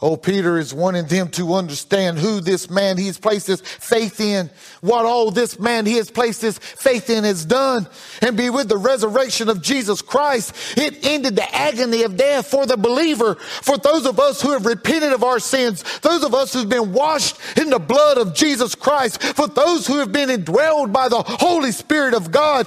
Oh, 0.03 0.17
Peter 0.17 0.59
is 0.59 0.75
wanting 0.75 1.07
them 1.07 1.29
to 1.31 1.55
understand 1.55 2.19
who 2.19 2.41
this 2.41 2.69
man 2.69 2.99
he 2.99 3.07
has 3.07 3.19
placed 3.19 3.47
his 3.47 3.61
faith 3.61 4.21
in, 4.21 4.51
what 4.81 5.07
all 5.07 5.31
this 5.31 5.61
man 5.61 5.87
he 5.87 5.95
has 5.99 6.11
placed 6.11 6.43
his 6.43 6.59
faith 6.59 7.09
in 7.09 7.23
has 7.23 7.45
done, 7.45 7.87
and 8.21 8.37
be 8.37 8.51
with 8.51 8.69
the 8.69 8.77
resurrection 8.77 9.49
of 9.49 9.63
Jesus 9.63 10.03
Christ. 10.03 10.77
It 10.77 11.07
ended 11.07 11.37
the 11.37 11.55
agony 11.55 12.03
of 12.03 12.17
death 12.17 12.49
for 12.49 12.67
the 12.67 12.77
believer, 12.77 13.37
for 13.37 13.79
those 13.79 14.05
of 14.05 14.19
us 14.19 14.43
who 14.43 14.51
have 14.51 14.67
repented 14.67 15.13
of 15.13 15.23
our 15.23 15.39
sins, 15.39 15.85
those 16.01 16.25
of 16.25 16.35
us 16.35 16.53
who've 16.53 16.69
been 16.69 16.93
washed 16.93 17.39
in 17.57 17.71
the 17.71 17.79
blood 17.79 18.19
of 18.19 18.35
Jesus 18.35 18.75
Christ, 18.75 19.23
for 19.23 19.47
those 19.47 19.87
who 19.87 19.99
have 19.99 20.11
been 20.11 20.31
indwelled 20.31 20.93
by 20.93 21.09
the 21.09 21.23
Holy 21.23 21.71
Spirit 21.71 22.15
of 22.15 22.33
God. 22.33 22.67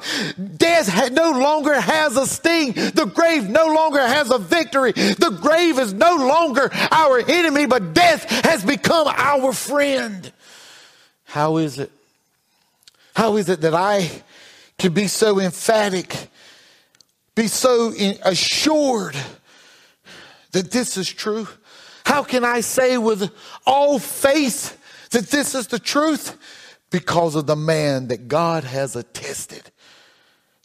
Death 0.56 1.12
no 1.12 1.32
longer 1.32 1.82
has 1.82 2.16
a 2.16 2.26
sting. 2.26 2.72
The 2.72 3.12
grave 3.14 3.50
no 3.50 3.68
longer 3.68 4.00
has 4.00 4.32
a 4.32 4.38
victory. 4.38 4.94
The 4.94 5.38
grave 5.42 5.80
is 5.80 5.92
no 5.92 6.16
longer 6.16 6.70
our 6.92 7.25
enemy, 7.28 7.66
but 7.66 7.94
death 7.94 8.30
has 8.46 8.64
become 8.64 9.08
our 9.08 9.54
friend. 9.54 10.32
How 11.26 11.58
is 11.58 11.80
it? 11.80 11.92
How 13.16 13.38
is 13.38 13.50
it 13.50 13.62
that 13.62 13.74
I 13.74 14.10
can 14.78 14.94
be 14.94 15.08
so 15.08 15.40
emphatic, 15.40 16.30
be 17.34 17.48
so 17.48 17.94
assured 18.24 19.16
that 20.52 20.72
this 20.72 20.98
is 20.98 21.12
true? 21.12 21.48
How 22.06 22.24
can 22.24 22.44
I 22.44 22.62
say 22.62 22.98
with 22.98 23.32
all 23.66 24.00
faith 24.00 24.78
that 25.12 25.28
this 25.28 25.56
is 25.56 25.68
the 25.68 25.80
truth? 25.80 26.38
Because 26.92 27.36
of 27.36 27.48
the 27.48 27.56
man 27.56 28.10
that 28.10 28.28
God 28.28 28.64
has 28.64 28.96
attested, 28.96 29.72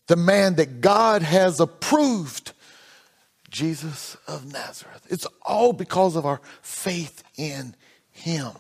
the 0.07 0.17
man 0.17 0.57
that 0.57 0.81
God 0.81 1.23
has 1.23 1.61
approved 1.61 2.53
Jesus 3.51 4.17
of 4.27 4.53
Nazareth. 4.53 5.07
It's 5.11 5.27
all 5.43 5.73
because 5.73 6.17
of 6.17 6.25
our 6.25 6.41
faith 6.63 7.23
in 7.37 7.75
him. 8.11 8.53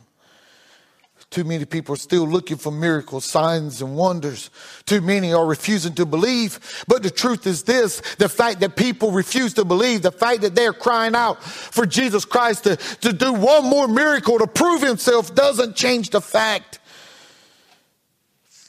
Too 1.30 1.44
many 1.44 1.64
people 1.64 1.94
are 1.94 1.98
still 1.98 2.26
looking 2.26 2.56
for 2.56 2.72
miracles, 2.72 3.24
signs, 3.24 3.80
and 3.80 3.96
wonders. 3.96 4.50
Too 4.84 5.00
many 5.00 5.32
are 5.32 5.46
refusing 5.46 5.94
to 5.94 6.04
believe. 6.04 6.84
But 6.88 7.04
the 7.04 7.10
truth 7.10 7.46
is 7.46 7.62
this 7.62 8.00
the 8.16 8.28
fact 8.28 8.58
that 8.60 8.74
people 8.74 9.12
refuse 9.12 9.54
to 9.54 9.64
believe, 9.64 10.02
the 10.02 10.10
fact 10.10 10.40
that 10.40 10.56
they're 10.56 10.72
crying 10.72 11.14
out 11.14 11.40
for 11.42 11.86
Jesus 11.86 12.24
Christ 12.24 12.64
to, 12.64 12.76
to 12.76 13.12
do 13.12 13.32
one 13.32 13.64
more 13.64 13.86
miracle 13.86 14.38
to 14.40 14.48
prove 14.48 14.82
himself 14.82 15.32
doesn't 15.32 15.76
change 15.76 16.10
the 16.10 16.20
fact 16.20 16.80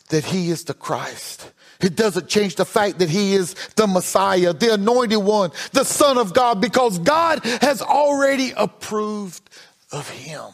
that 0.09 0.25
he 0.25 0.51
is 0.51 0.65
the 0.65 0.75
Christ 0.75 1.51
it 1.83 1.95
doesn't 1.95 2.27
change 2.27 2.55
the 2.55 2.65
fact 2.65 2.99
that 2.99 3.09
he 3.09 3.33
is 3.33 3.53
the 3.75 3.87
Messiah, 3.87 4.53
the 4.53 4.73
anointed 4.73 5.19
one, 5.19 5.51
the 5.71 5.83
Son 5.83 6.17
of 6.17 6.33
God, 6.33 6.61
because 6.61 6.99
God 6.99 7.43
has 7.43 7.81
already 7.81 8.53
approved 8.55 9.49
of 9.91 10.09
him. 10.09 10.51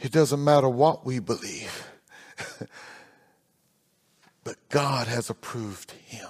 It 0.00 0.12
doesn't 0.12 0.42
matter 0.42 0.68
what 0.68 1.06
we 1.06 1.18
believe, 1.18 1.88
but 4.44 4.56
God 4.68 5.06
has 5.06 5.30
approved 5.30 5.92
him. 6.06 6.28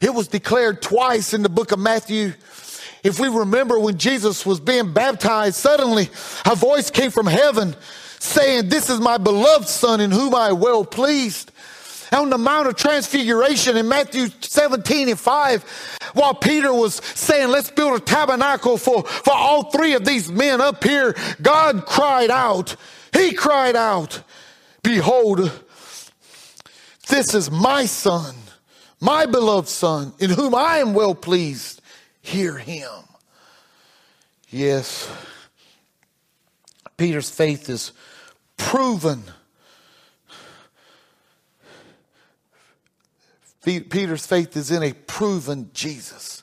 It 0.00 0.14
was 0.14 0.28
declared 0.28 0.82
twice 0.82 1.32
in 1.32 1.42
the 1.42 1.48
book 1.48 1.70
of 1.70 1.78
Matthew. 1.78 2.32
If 3.04 3.20
we 3.20 3.28
remember 3.28 3.78
when 3.78 3.98
Jesus 3.98 4.44
was 4.44 4.58
being 4.58 4.92
baptized, 4.92 5.56
suddenly 5.56 6.08
a 6.44 6.56
voice 6.56 6.90
came 6.90 7.10
from 7.10 7.26
heaven 7.26 7.76
saying, 8.18 8.68
This 8.68 8.90
is 8.90 9.00
my 9.00 9.18
beloved 9.18 9.68
Son 9.68 10.00
in 10.00 10.10
whom 10.10 10.34
I 10.34 10.48
am 10.48 10.60
well 10.60 10.84
pleased 10.84 11.51
on 12.12 12.30
the 12.30 12.38
Mount 12.38 12.68
of 12.68 12.76
Transfiguration 12.76 13.76
in 13.76 13.88
Matthew 13.88 14.28
17 14.40 15.08
and 15.08 15.18
5, 15.18 16.00
while 16.14 16.34
Peter 16.34 16.72
was 16.72 16.96
saying, 16.96 17.48
let's 17.48 17.70
build 17.70 18.00
a 18.00 18.04
tabernacle 18.04 18.76
for, 18.76 19.02
for 19.04 19.32
all 19.32 19.70
three 19.70 19.94
of 19.94 20.04
these 20.04 20.30
men 20.30 20.60
up 20.60 20.84
here, 20.84 21.14
God 21.40 21.86
cried 21.86 22.30
out, 22.30 22.76
He 23.12 23.32
cried 23.32 23.76
out, 23.76 24.22
Behold, 24.82 25.50
this 27.08 27.34
is 27.34 27.50
my 27.50 27.86
son, 27.86 28.34
my 29.00 29.26
beloved 29.26 29.68
son, 29.68 30.12
in 30.18 30.30
whom 30.30 30.54
I 30.54 30.78
am 30.78 30.94
well 30.94 31.14
pleased. 31.14 31.80
Hear 32.20 32.56
him. 32.56 32.90
Yes, 34.48 35.10
Peter's 36.96 37.30
faith 37.30 37.68
is 37.68 37.92
proven 38.56 39.24
Peter's 43.64 44.26
faith 44.26 44.56
is 44.56 44.70
in 44.70 44.82
a 44.82 44.92
proven 44.92 45.70
Jesus. 45.72 46.42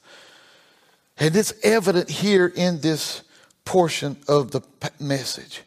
And 1.18 1.36
it's 1.36 1.54
evident 1.64 2.10
here 2.10 2.48
in 2.48 2.80
this 2.80 3.24
portion 3.66 4.18
of 4.28 4.52
the 4.52 4.62
message. 5.00 5.62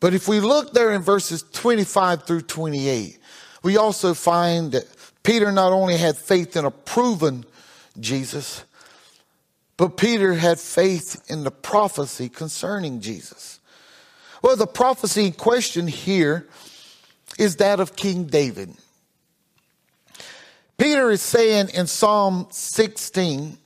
But 0.00 0.14
if 0.14 0.26
we 0.26 0.40
look 0.40 0.72
there 0.72 0.92
in 0.92 1.02
verses 1.02 1.44
25 1.52 2.24
through 2.24 2.42
28, 2.42 3.18
we 3.62 3.76
also 3.76 4.14
find 4.14 4.72
that 4.72 4.86
Peter 5.22 5.52
not 5.52 5.72
only 5.72 5.96
had 5.96 6.16
faith 6.16 6.56
in 6.56 6.64
a 6.64 6.70
proven 6.70 7.44
Jesus, 8.00 8.64
but 9.76 9.96
Peter 9.96 10.34
had 10.34 10.58
faith 10.58 11.22
in 11.28 11.44
the 11.44 11.50
prophecy 11.50 12.28
concerning 12.28 13.00
Jesus. 13.00 13.60
Well, 14.42 14.56
the 14.56 14.66
prophecy 14.66 15.26
in 15.26 15.32
question 15.32 15.86
here 15.86 16.48
is 17.38 17.56
that 17.56 17.78
of 17.78 17.94
King 17.94 18.24
David. 18.24 18.74
Peter 20.82 21.12
is 21.12 21.22
saying 21.22 21.68
in 21.74 21.86
Psalm 21.86 22.48
16, 22.50 23.56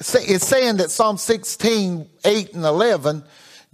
it's 0.00 0.46
saying 0.46 0.78
that 0.78 0.90
Psalm 0.90 1.18
16, 1.18 2.08
8 2.24 2.54
and 2.54 2.64
11, 2.64 3.22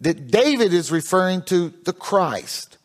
that 0.00 0.28
David 0.28 0.72
is 0.72 0.90
referring 0.90 1.42
to 1.42 1.68
the 1.84 1.92
Christ. 1.92 2.78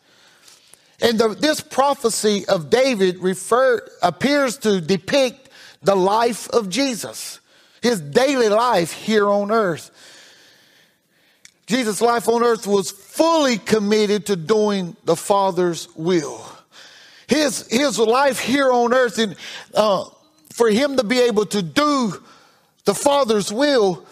And 1.02 1.20
the, 1.20 1.30
this 1.30 1.60
prophecy 1.60 2.46
of 2.46 2.70
David 2.70 3.18
refer, 3.18 3.82
appears 4.04 4.60
to 4.60 4.80
depict 4.80 5.50
the 5.82 5.96
life 5.96 6.48
of 6.52 6.70
Jesus, 6.70 7.40
his 7.82 8.00
daily 8.00 8.50
life 8.50 8.92
here 8.92 9.28
on 9.28 9.50
earth. 9.50 9.90
Jesus' 11.66 12.00
life 12.00 12.28
on 12.28 12.44
earth 12.44 12.68
was 12.68 12.92
fully 12.92 13.58
committed 13.58 14.28
to 14.28 14.36
doing 14.36 14.96
the 15.06 15.16
Father's 15.16 15.88
will 15.96 16.47
his, 17.28 17.68
his 17.68 18.00
life 18.00 18.40
here 18.40 18.72
on 18.72 18.94
earth 18.94 19.18
and 19.20 19.36
uh, 19.74 20.06
for 20.52 20.70
him 20.70 20.98
to 20.98 21.04
be 21.04 21.20
able 21.20 21.46
to 21.46 21.62
do 21.62 22.14
the 22.86 22.96
Father's 22.96 23.52
will, 23.52 24.06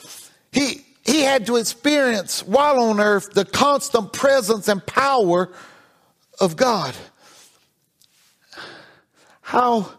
he, 0.52 0.86
he 1.04 1.22
had 1.22 1.46
to 1.48 1.56
experience 1.56 2.46
while 2.46 2.80
on 2.80 3.00
earth 3.00 3.32
the 3.32 3.46
constant 3.46 4.12
presence 4.12 4.68
and 4.68 4.86
power 4.86 5.50
of 6.40 6.56
God. 6.56 6.94
How, 9.42 9.90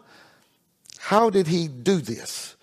how 0.99 1.29
did 1.29 1.47
he 1.47 1.67
do 1.67 1.97
this? 1.97 2.55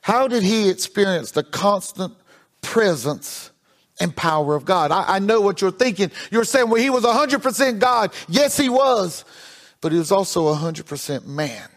How 0.00 0.28
did 0.28 0.42
he 0.42 0.70
experience 0.70 1.32
the 1.32 1.42
constant 1.42 2.14
presence 2.62 3.50
and 4.00 4.14
power 4.14 4.54
of 4.54 4.64
God? 4.64 4.90
I, 4.90 5.16
I 5.16 5.18
know 5.18 5.40
what 5.40 5.60
you're 5.60 5.70
thinking. 5.72 6.12
You're 6.30 6.44
saying, 6.44 6.70
well, 6.70 6.80
he 6.80 6.90
was 6.90 7.04
100% 7.04 7.78
God. 7.78 8.12
Yes, 8.28 8.56
he 8.56 8.68
was 8.68 9.24
but 9.80 9.92
he 9.92 9.98
was 9.98 10.12
also 10.12 10.52
100% 10.54 11.26
man. 11.26 11.68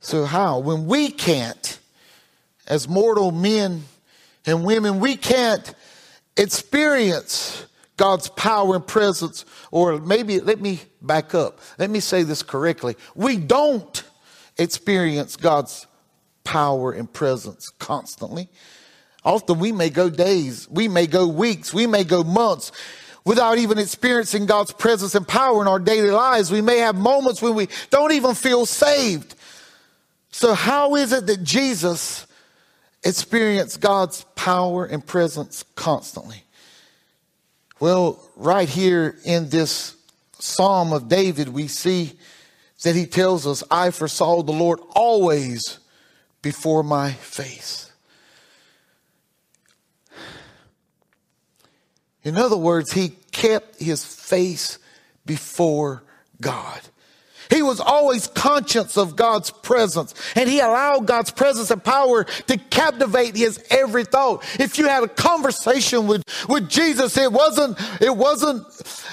So, 0.00 0.24
how? 0.24 0.60
When 0.60 0.86
we 0.86 1.10
can't, 1.10 1.80
as 2.66 2.88
mortal 2.88 3.32
men 3.32 3.84
and 4.44 4.64
women, 4.64 5.00
we 5.00 5.16
can't 5.16 5.74
experience 6.36 7.66
God's 7.96 8.28
power 8.28 8.76
and 8.76 8.86
presence, 8.86 9.44
or 9.70 9.98
maybe 9.98 10.38
let 10.40 10.60
me 10.60 10.80
back 11.00 11.34
up. 11.34 11.60
Let 11.78 11.90
me 11.90 12.00
say 12.00 12.22
this 12.22 12.42
correctly. 12.42 12.96
We 13.14 13.36
don't 13.36 14.04
experience 14.58 15.36
God's 15.36 15.86
power 16.44 16.92
and 16.92 17.12
presence 17.12 17.70
constantly. 17.78 18.48
Often 19.24 19.58
we 19.58 19.72
may 19.72 19.90
go 19.90 20.08
days, 20.08 20.68
we 20.70 20.86
may 20.86 21.06
go 21.06 21.26
weeks, 21.26 21.74
we 21.74 21.86
may 21.86 22.04
go 22.04 22.22
months 22.22 22.70
without 23.26 23.58
even 23.58 23.76
experiencing 23.76 24.46
God's 24.46 24.72
presence 24.72 25.14
and 25.16 25.26
power 25.26 25.60
in 25.60 25.68
our 25.68 25.80
daily 25.80 26.12
lives. 26.12 26.50
We 26.50 26.62
may 26.62 26.78
have 26.78 26.94
moments 26.94 27.42
when 27.42 27.54
we 27.54 27.68
don't 27.90 28.12
even 28.12 28.34
feel 28.34 28.64
saved. 28.64 29.34
So, 30.30 30.54
how 30.54 30.94
is 30.94 31.12
it 31.12 31.26
that 31.26 31.42
Jesus 31.42 32.26
experienced 33.04 33.80
God's 33.80 34.24
power 34.36 34.86
and 34.86 35.04
presence 35.04 35.64
constantly? 35.74 36.44
Well, 37.80 38.22
right 38.36 38.68
here 38.68 39.18
in 39.24 39.50
this 39.50 39.96
Psalm 40.38 40.92
of 40.92 41.08
David, 41.08 41.48
we 41.48 41.66
see 41.66 42.12
that 42.84 42.94
he 42.94 43.06
tells 43.06 43.46
us, 43.46 43.64
I 43.70 43.90
foresaw 43.90 44.42
the 44.42 44.52
Lord 44.52 44.78
always 44.94 45.80
before 46.42 46.84
my 46.84 47.12
face. 47.12 47.85
In 52.26 52.36
other 52.36 52.56
words, 52.56 52.90
he 52.90 53.10
kept 53.30 53.80
his 53.80 54.04
face 54.04 54.80
before 55.24 56.02
God. 56.40 56.80
He 57.50 57.62
was 57.62 57.80
always 57.80 58.26
conscious 58.28 58.96
of 58.96 59.16
God's 59.16 59.50
presence 59.50 60.14
and 60.34 60.48
he 60.48 60.60
allowed 60.60 61.06
God's 61.06 61.30
presence 61.30 61.70
and 61.70 61.82
power 61.82 62.24
to 62.24 62.56
captivate 62.56 63.36
his 63.36 63.62
every 63.70 64.04
thought. 64.04 64.44
If 64.60 64.78
you 64.78 64.88
had 64.88 65.02
a 65.02 65.08
conversation 65.08 66.06
with, 66.06 66.22
with 66.48 66.68
Jesus, 66.68 67.16
it 67.16 67.32
wasn't, 67.32 67.78
it 68.00 68.14
wasn't, 68.14 68.66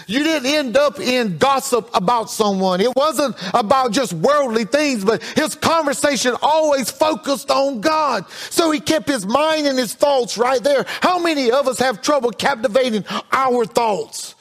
you 0.07 0.23
didn't 0.23 0.47
end 0.47 0.77
up 0.77 0.99
in 0.99 1.37
gossip 1.37 1.89
about 1.93 2.29
someone. 2.29 2.81
It 2.81 2.95
wasn't 2.95 3.35
about 3.53 3.91
just 3.91 4.13
worldly 4.13 4.65
things, 4.65 5.05
but 5.05 5.23
his 5.23 5.55
conversation 5.55 6.35
always 6.41 6.91
focused 6.91 7.51
on 7.51 7.81
God. 7.81 8.29
So 8.49 8.71
he 8.71 8.79
kept 8.79 9.07
his 9.07 9.25
mind 9.25 9.67
and 9.67 9.77
his 9.77 9.93
thoughts 9.93 10.37
right 10.37 10.63
there. 10.63 10.85
How 11.01 11.19
many 11.19 11.51
of 11.51 11.67
us 11.67 11.79
have 11.79 12.01
trouble 12.01 12.31
captivating 12.31 13.05
our 13.31 13.65
thoughts? 13.65 14.35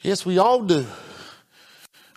Yes, 0.00 0.24
we 0.24 0.38
all 0.38 0.62
do. 0.62 0.86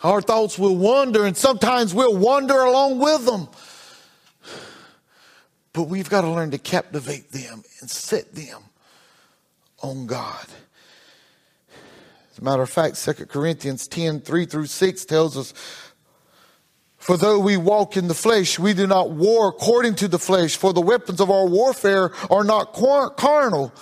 Our 0.04 0.22
thoughts 0.22 0.58
will 0.58 0.76
wander, 0.76 1.26
and 1.26 1.38
sometimes 1.38 1.94
we'll 1.94 2.18
wander 2.18 2.58
along 2.58 3.00
with 3.00 3.26
them. 3.26 3.48
But 5.74 5.84
we've 5.84 6.10
got 6.10 6.22
to 6.22 6.30
learn 6.30 6.52
to 6.52 6.58
captivate 6.58 7.32
them 7.32 7.64
and 7.80 7.90
set 7.90 8.34
them 8.34 8.62
on 9.82 10.08
God. 10.08 10.48
As 12.32 12.40
a 12.40 12.44
matter 12.44 12.62
of 12.62 12.70
fact, 12.70 13.04
2 13.04 13.26
Corinthians 13.28 13.88
10 13.88 14.22
3 14.22 14.46
through 14.46 14.66
6 14.66 15.06
tells 15.06 15.38
us, 15.38 15.54
For 16.98 17.16
though 17.16 17.40
we 17.40 17.56
walk 17.56 17.96
in 17.96 18.08
the 18.08 18.14
flesh, 18.14 18.58
we 18.58 18.74
do 18.74 18.88
not 18.88 19.12
war 19.12 19.50
according 19.50 19.96
to 19.96 20.08
the 20.08 20.20
flesh, 20.20 20.56
for 20.56 20.74
the 20.74 20.82
weapons 20.82 21.22
of 21.22 21.30
our 21.30 21.46
warfare 21.46 22.12
are 22.30 22.44
not 22.44 22.74
carnal 22.74 23.74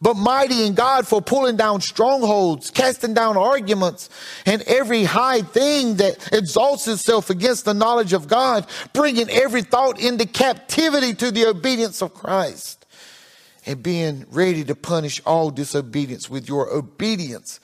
but 0.00 0.14
mighty 0.14 0.66
in 0.66 0.74
God 0.74 1.06
for 1.06 1.22
pulling 1.22 1.56
down 1.56 1.80
strongholds, 1.80 2.70
casting 2.70 3.14
down 3.14 3.36
arguments, 3.36 4.10
and 4.46 4.62
every 4.62 5.04
high 5.04 5.42
thing 5.42 5.96
that 5.96 6.32
exalts 6.32 6.88
itself 6.88 7.30
against 7.30 7.64
the 7.64 7.74
knowledge 7.74 8.12
of 8.12 8.28
God, 8.28 8.66
bringing 8.92 9.30
every 9.30 9.62
thought 9.62 10.00
into 10.00 10.26
captivity 10.26 11.14
to 11.14 11.30
the 11.30 11.46
obedience 11.46 12.02
of 12.02 12.14
Christ, 12.14 12.86
and 13.66 13.82
being 13.82 14.26
ready 14.30 14.64
to 14.64 14.74
punish 14.74 15.20
all 15.24 15.50
disobedience 15.50 16.28
with 16.28 16.48
your 16.48 16.72
obedience 16.72 17.60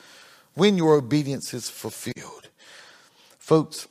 when 0.55 0.77
your 0.77 0.95
obedience 0.95 1.53
is 1.55 1.69
fulfilled. 1.69 2.49
Folks, 3.39 3.89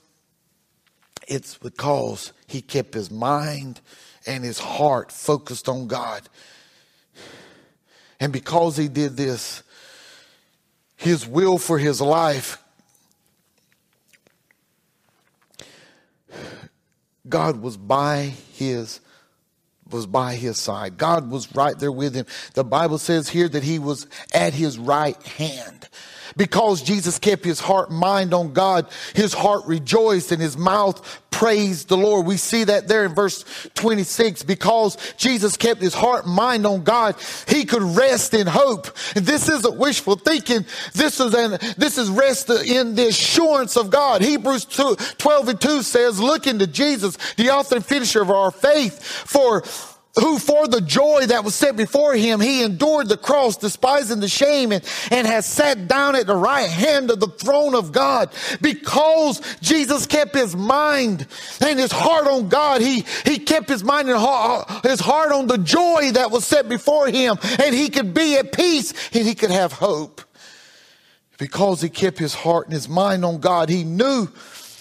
it's 1.28 1.58
because 1.58 2.34
he 2.47 2.62
kept 2.62 2.93
his 2.93 3.12
mind 3.12 3.82
and 4.25 4.43
his 4.43 4.60
heart 4.60 5.12
focused 5.12 5.69
on 5.69 5.88
God 5.88 6.28
and 8.20 8.34
because 8.34 8.78
he 8.78 8.88
did 8.88 9.16
this, 9.16 9.64
his 10.98 11.26
will 11.26 11.58
for 11.58 11.78
his 11.78 12.02
life, 12.02 12.62
God 17.28 17.62
was 17.62 17.78
by 17.78 18.34
his 18.54 19.00
was 19.92 20.06
by 20.06 20.36
his 20.36 20.60
side. 20.60 20.98
God 20.98 21.32
was 21.32 21.54
right 21.56 21.78
there 21.80 21.92
with 21.92 22.14
him. 22.14 22.28
The 22.54 22.64
Bible 22.64 23.00
says 23.00 23.30
here 23.30 23.50
that 23.50 23.64
he 23.64 23.80
was 23.80 24.06
at 24.32 24.54
his 24.54 24.78
right 24.78 25.20
hand. 25.24 25.90
Because 26.38 26.82
Jesus 26.82 27.20
kept 27.20 27.44
his 27.44 27.60
heart 27.60 27.92
mind 27.92 28.34
on 28.34 28.54
God, 28.54 28.88
his 29.15 29.34
heart 29.34 29.65
rejoiced 29.65 30.32
and 30.32 30.42
his 30.42 30.58
mouth 30.58 31.22
praised 31.32 31.88
the 31.88 31.96
Lord. 31.96 32.26
We 32.26 32.36
see 32.38 32.65
that 32.65 32.88
there 32.88 33.06
in 33.06 33.15
verse 33.15 33.46
26. 33.76 34.44
Because 34.44 34.98
Jesus 35.15 35.56
kept 35.56 35.82
his 35.82 35.94
heart 35.94 36.28
mind 36.28 36.65
on 36.65 36.84
God, 36.84 37.15
he 37.48 37.65
could 37.65 37.82
rest 37.82 38.34
in 38.34 38.48
hope. 38.48 38.88
And 39.15 39.26
this 39.26 39.48
isn't 39.48 39.78
wishful 39.78 40.15
thinking. 40.15 40.65
This 40.94 41.20
is 41.20 41.34
an, 41.34 41.52
this 41.78 41.98
is 41.98 42.10
rest 42.10 42.50
in 42.50 42.96
the 42.96 43.08
assurance 43.08 43.78
of 43.78 43.89
God. 43.89 44.22
Hebrews 44.22 44.65
2, 44.65 44.98
12 45.18 45.48
and 45.50 45.62
2 45.62 45.82
says, 45.82 46.20
look 46.20 46.46
into 46.46 46.68
Jesus, 46.68 47.18
the 47.38 47.50
author 47.50 47.78
and 47.78 47.86
finisher 47.86 48.22
of 48.22 48.32
our 48.32 48.52
faith, 48.52 49.02
for 49.02 49.63
who 50.20 50.38
for 50.38 50.68
the 50.68 50.82
joy 50.82 51.26
that 51.28 51.44
was 51.44 51.56
set 51.56 51.76
before 51.76 52.14
him, 52.14 52.40
he 52.40 52.64
endured 52.64 53.08
the 53.08 53.18
cross, 53.18 53.58
despising 53.58 54.20
the 54.20 54.28
shame, 54.28 54.72
and, 54.72 54.84
and 55.12 55.26
has 55.26 55.46
sat 55.46 55.88
down 55.88 56.16
at 56.16 56.28
the 56.28 56.36
right 56.36 56.70
hand 56.70 57.10
of 57.12 57.20
the 57.20 57.28
throne 57.28 57.76
of 57.76 57.92
God. 57.92 58.30
Because 58.62 59.42
Jesus 59.62 60.06
kept 60.06 60.36
his 60.36 60.56
mind 60.56 61.28
and 61.62 61.80
his 61.80 61.92
heart 61.92 62.28
on 62.28 62.50
God, 62.50 62.82
he, 62.82 63.06
he 63.26 63.40
kept 63.40 63.70
his 63.70 63.84
mind 63.84 64.10
and 64.10 64.20
heart, 64.20 64.86
his 64.86 65.00
heart 65.00 65.32
on 65.32 65.48
the 65.48 65.58
joy 65.58 66.12
that 66.14 66.32
was 66.32 66.46
set 66.46 66.70
before 66.70 67.08
him, 67.08 67.38
and 67.60 67.74
he 67.74 67.90
could 67.90 68.14
be 68.14 68.38
at 68.38 68.52
peace 68.52 68.94
and 69.14 69.26
he 69.26 69.36
could 69.36 69.52
have 69.52 69.74
hope. 69.74 70.22
Because 71.38 71.82
he 71.82 71.90
kept 71.90 72.18
his 72.18 72.34
heart 72.34 72.66
and 72.66 72.74
his 72.74 72.90
mind 72.90 73.24
on 73.24 73.40
God, 73.40 73.70
he 73.70 73.86
knew 73.86 74.28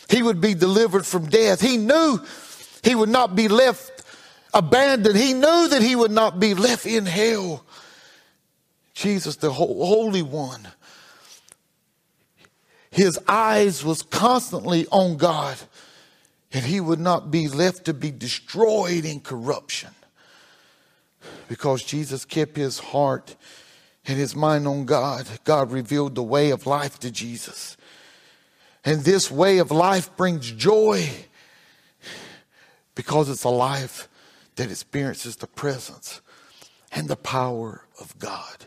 he 0.08 0.22
would 0.22 0.40
be 0.40 0.54
delivered 0.54 1.06
from 1.06 1.26
death. 1.26 1.60
He 1.60 1.76
knew 1.76 2.20
he 2.82 2.94
would 2.94 3.08
not 3.08 3.36
be 3.36 3.46
left 3.46 3.97
abandoned. 4.52 5.16
He 5.16 5.34
knew 5.34 5.68
that 5.68 5.82
he 5.82 5.96
would 5.96 6.10
not 6.10 6.40
be 6.40 6.54
left 6.54 6.86
in 6.86 7.06
hell. 7.06 7.64
Jesus, 8.94 9.36
the 9.36 9.52
Holy 9.52 10.22
One, 10.22 10.68
his 12.90 13.18
eyes 13.28 13.84
was 13.84 14.02
constantly 14.02 14.86
on 14.90 15.16
God 15.16 15.56
and 16.52 16.64
he 16.64 16.80
would 16.80 16.98
not 16.98 17.30
be 17.30 17.48
left 17.48 17.84
to 17.84 17.94
be 17.94 18.10
destroyed 18.10 19.04
in 19.04 19.20
corruption 19.20 19.90
because 21.48 21.84
Jesus 21.84 22.24
kept 22.24 22.56
his 22.56 22.78
heart 22.78 23.36
and 24.06 24.18
his 24.18 24.34
mind 24.34 24.66
on 24.66 24.86
God. 24.86 25.26
God 25.44 25.70
revealed 25.70 26.14
the 26.14 26.22
way 26.22 26.50
of 26.50 26.66
life 26.66 26.98
to 27.00 27.10
Jesus. 27.10 27.76
And 28.84 29.02
this 29.02 29.30
way 29.30 29.58
of 29.58 29.70
life 29.70 30.16
brings 30.16 30.50
joy 30.50 31.08
because 32.94 33.28
it's 33.28 33.44
a 33.44 33.50
life 33.50 34.08
that 34.58 34.70
experiences 34.70 35.36
the 35.36 35.46
presence 35.46 36.20
and 36.92 37.08
the 37.08 37.16
power 37.16 37.86
of 38.00 38.18
God. 38.18 38.66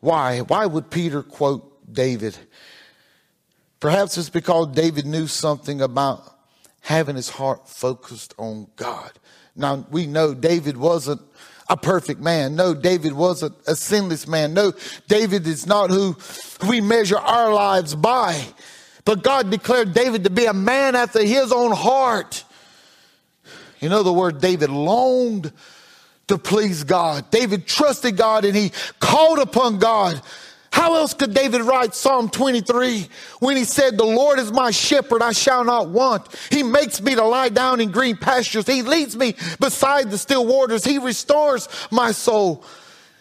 Why? 0.00 0.40
Why 0.40 0.66
would 0.66 0.90
Peter 0.90 1.22
quote 1.22 1.92
David? 1.92 2.36
Perhaps 3.78 4.16
it's 4.18 4.30
because 4.30 4.68
David 4.68 5.06
knew 5.06 5.26
something 5.26 5.80
about 5.80 6.22
having 6.80 7.16
his 7.16 7.28
heart 7.28 7.68
focused 7.68 8.34
on 8.38 8.68
God. 8.76 9.12
Now, 9.54 9.86
we 9.90 10.06
know 10.06 10.34
David 10.34 10.76
wasn't 10.76 11.20
a 11.68 11.76
perfect 11.76 12.20
man. 12.20 12.56
No, 12.56 12.72
David 12.72 13.12
wasn't 13.12 13.54
a 13.66 13.76
sinless 13.76 14.26
man. 14.26 14.54
No, 14.54 14.72
David 15.08 15.46
is 15.46 15.66
not 15.66 15.90
who 15.90 16.16
we 16.66 16.80
measure 16.80 17.18
our 17.18 17.52
lives 17.52 17.94
by. 17.94 18.42
But 19.04 19.22
God 19.22 19.50
declared 19.50 19.92
David 19.92 20.24
to 20.24 20.30
be 20.30 20.46
a 20.46 20.54
man 20.54 20.96
after 20.96 21.22
his 21.22 21.52
own 21.52 21.72
heart. 21.72 22.44
In 23.80 23.92
other 23.92 24.12
words, 24.12 24.40
David 24.40 24.70
longed 24.70 25.52
to 26.28 26.38
please 26.38 26.84
God. 26.84 27.30
David 27.30 27.66
trusted 27.66 28.16
God 28.16 28.44
and 28.44 28.56
he 28.56 28.72
called 29.00 29.38
upon 29.38 29.78
God. 29.78 30.20
How 30.70 30.94
else 30.94 31.14
could 31.14 31.34
David 31.34 31.62
write 31.62 31.94
Psalm 31.94 32.28
23 32.28 33.08
when 33.40 33.56
he 33.56 33.64
said, 33.64 33.96
The 33.96 34.04
Lord 34.04 34.38
is 34.38 34.52
my 34.52 34.70
shepherd, 34.70 35.22
I 35.22 35.32
shall 35.32 35.64
not 35.64 35.88
want. 35.88 36.28
He 36.50 36.62
makes 36.62 37.00
me 37.00 37.14
to 37.14 37.24
lie 37.24 37.48
down 37.48 37.80
in 37.80 37.90
green 37.90 38.16
pastures. 38.16 38.66
He 38.66 38.82
leads 38.82 39.16
me 39.16 39.34
beside 39.58 40.10
the 40.10 40.18
still 40.18 40.46
waters. 40.46 40.84
He 40.84 40.98
restores 40.98 41.68
my 41.90 42.12
soul. 42.12 42.64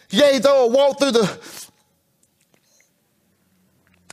Yea, 0.09 0.39
though 0.39 0.65
I 0.65 0.69
walk 0.69 0.99
through 0.99 1.11
the 1.11 1.66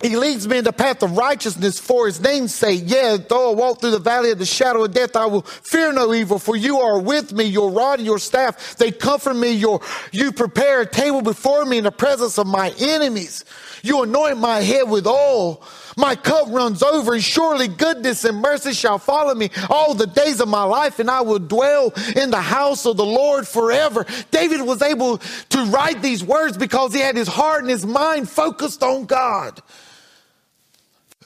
he 0.05 0.19
leads 0.19 0.47
me 0.47 0.59
in 0.59 0.64
the 0.64 0.73
path 0.73 1.03
of 1.03 1.17
righteousness 1.17 1.81
for 1.81 2.05
his 2.05 2.21
name's 2.21 2.55
sake. 2.55 2.83
Yeah, 2.85 3.17
though 3.17 3.53
I 3.53 3.55
walk 3.55 3.81
through 3.81 3.93
the 3.93 3.99
valley 3.99 4.31
of 4.33 4.38
the 4.38 4.45
shadow 4.45 4.85
of 4.85 4.93
death, 4.93 5.17
I 5.17 5.25
will 5.25 5.40
fear 5.40 5.95
no 5.95 6.12
evil, 6.12 6.38
for 6.38 6.55
you 6.55 6.81
are 6.81 7.01
with 7.01 7.33
me. 7.33 7.45
Your 7.45 7.71
rod 7.71 8.01
and 8.01 8.07
your 8.07 8.19
staff, 8.19 8.77
they 8.77 8.93
comfort 8.93 9.33
me. 9.33 9.53
Your, 9.53 9.81
you 10.12 10.31
prepare 10.31 10.83
a 10.83 10.87
table 10.87 11.23
before 11.23 11.64
me 11.64 11.79
in 11.79 11.85
the 11.85 11.90
presence 11.90 12.38
of 12.38 12.47
my 12.47 12.75
enemies. 12.79 13.47
You 13.83 14.03
anoint 14.03 14.37
my 14.37 14.61
head 14.61 14.90
with 14.90 15.07
oil. 15.07 15.62
My 15.97 16.17
cup 16.17 16.49
runs 16.51 16.83
over, 16.83 17.14
and 17.14 17.25
surely 17.25 17.69
goodness 17.69 18.27
and 18.27 18.43
mercy 18.43 18.75
shall 18.75 18.99
follow 18.99 19.35
me 19.35 19.49
all 19.71 19.95
the 19.95 20.07
days 20.07 20.38
of 20.43 20.49
my 20.49 20.64
life, 20.64 20.99
and 20.99 21.11
I 21.11 21.23
will 21.23 21.38
dwell 21.38 21.95
in 22.14 22.31
the 22.31 22.43
house 22.43 22.85
of 22.85 22.99
the 22.99 23.07
Lord 23.07 23.49
forever. 23.49 24.05
David 24.31 24.61
was 24.61 24.83
able 24.83 25.17
to 25.17 25.64
write 25.67 26.03
these 26.03 26.23
words 26.23 26.59
because 26.59 26.93
he 26.93 27.01
had 27.01 27.17
his 27.17 27.29
heart 27.29 27.62
and 27.62 27.71
his 27.71 27.87
mind 27.87 28.29
focused 28.29 28.83
on 28.83 29.07
God. 29.07 29.62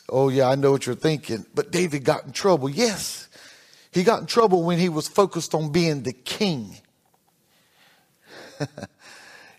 Oh, 0.09 0.29
yeah, 0.29 0.49
I 0.49 0.55
know 0.55 0.73
what 0.73 0.87
you're 0.87 0.95
thinking. 0.95 1.45
But 1.55 1.71
David 1.71 2.05
got 2.05 2.25
in 2.25 2.33
trouble. 2.33 2.69
Yes, 2.69 3.29
he 3.93 4.03
got 4.03 4.21
in 4.21 4.27
trouble 4.27 4.63
when 4.65 4.79
he 4.79 4.89
was 4.89 5.09
focused 5.09 5.55
on 5.55 5.71
being 5.71 6.03
the 6.03 6.13
king. 6.13 6.77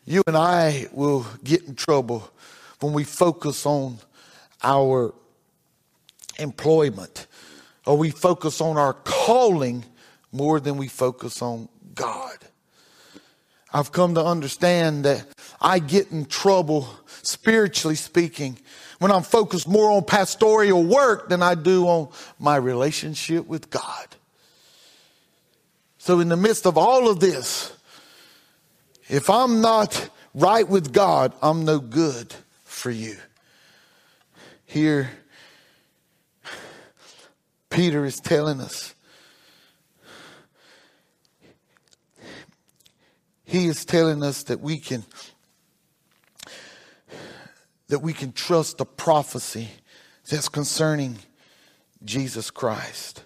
you 0.06 0.24
and 0.28 0.36
I 0.36 0.88
will 0.92 1.26
get 1.44 1.64
in 1.64 1.76
trouble 1.76 2.30
when 2.80 2.94
we 2.94 3.04
focus 3.04 3.66
on 3.66 4.00
our 4.64 5.14
employment 6.38 7.28
or 7.86 7.98
we 7.98 8.10
focus 8.12 8.62
on 8.62 8.78
our 8.78 8.94
calling 8.94 9.86
more 10.32 10.60
than 10.60 10.78
we 10.78 10.88
focus 10.88 11.42
on 11.42 11.70
God. 11.96 12.38
I've 13.74 13.92
come 13.92 14.16
to 14.16 14.24
understand 14.24 15.06
that 15.06 15.28
I 15.62 15.80
get 15.80 16.12
in 16.12 16.26
trouble 16.26 16.88
spiritually 17.22 17.96
speaking, 17.96 18.58
when 19.00 19.12
I'm 19.12 19.24
focused 19.24 19.68
more 19.68 19.92
on 19.92 20.04
pastoral 20.04 20.84
work 20.84 21.30
than 21.30 21.42
I 21.42 21.56
do 21.56 21.88
on 21.88 22.10
my 22.38 22.58
relationship 22.58 23.48
with 23.48 23.70
God. 23.70 24.08
So, 25.98 26.20
in 26.20 26.30
the 26.30 26.38
midst 26.38 26.66
of 26.66 26.78
all 26.78 27.10
of 27.10 27.20
this, 27.20 27.74
if 29.10 29.30
I'm 29.30 29.62
not 29.62 30.10
right 30.34 30.68
with 30.68 30.94
God, 30.94 31.34
I'm 31.42 31.66
no 31.66 31.80
good 31.80 32.34
for 32.64 32.92
you. 32.92 33.18
Here, 34.66 35.10
Peter 37.70 38.06
is 38.06 38.20
telling 38.20 38.62
us. 38.62 38.94
He 43.44 43.66
is 43.66 43.84
telling 43.84 44.24
us 44.24 44.44
that 44.44 44.60
we 44.60 44.78
can 44.78 45.04
that 47.90 48.00
we 48.00 48.14
can 48.14 48.32
trust 48.32 48.78
the 48.78 48.86
prophecy 48.86 49.70
that's 50.30 50.48
concerning 50.48 51.18
Jesus 52.04 52.50
Christ. 52.50 53.24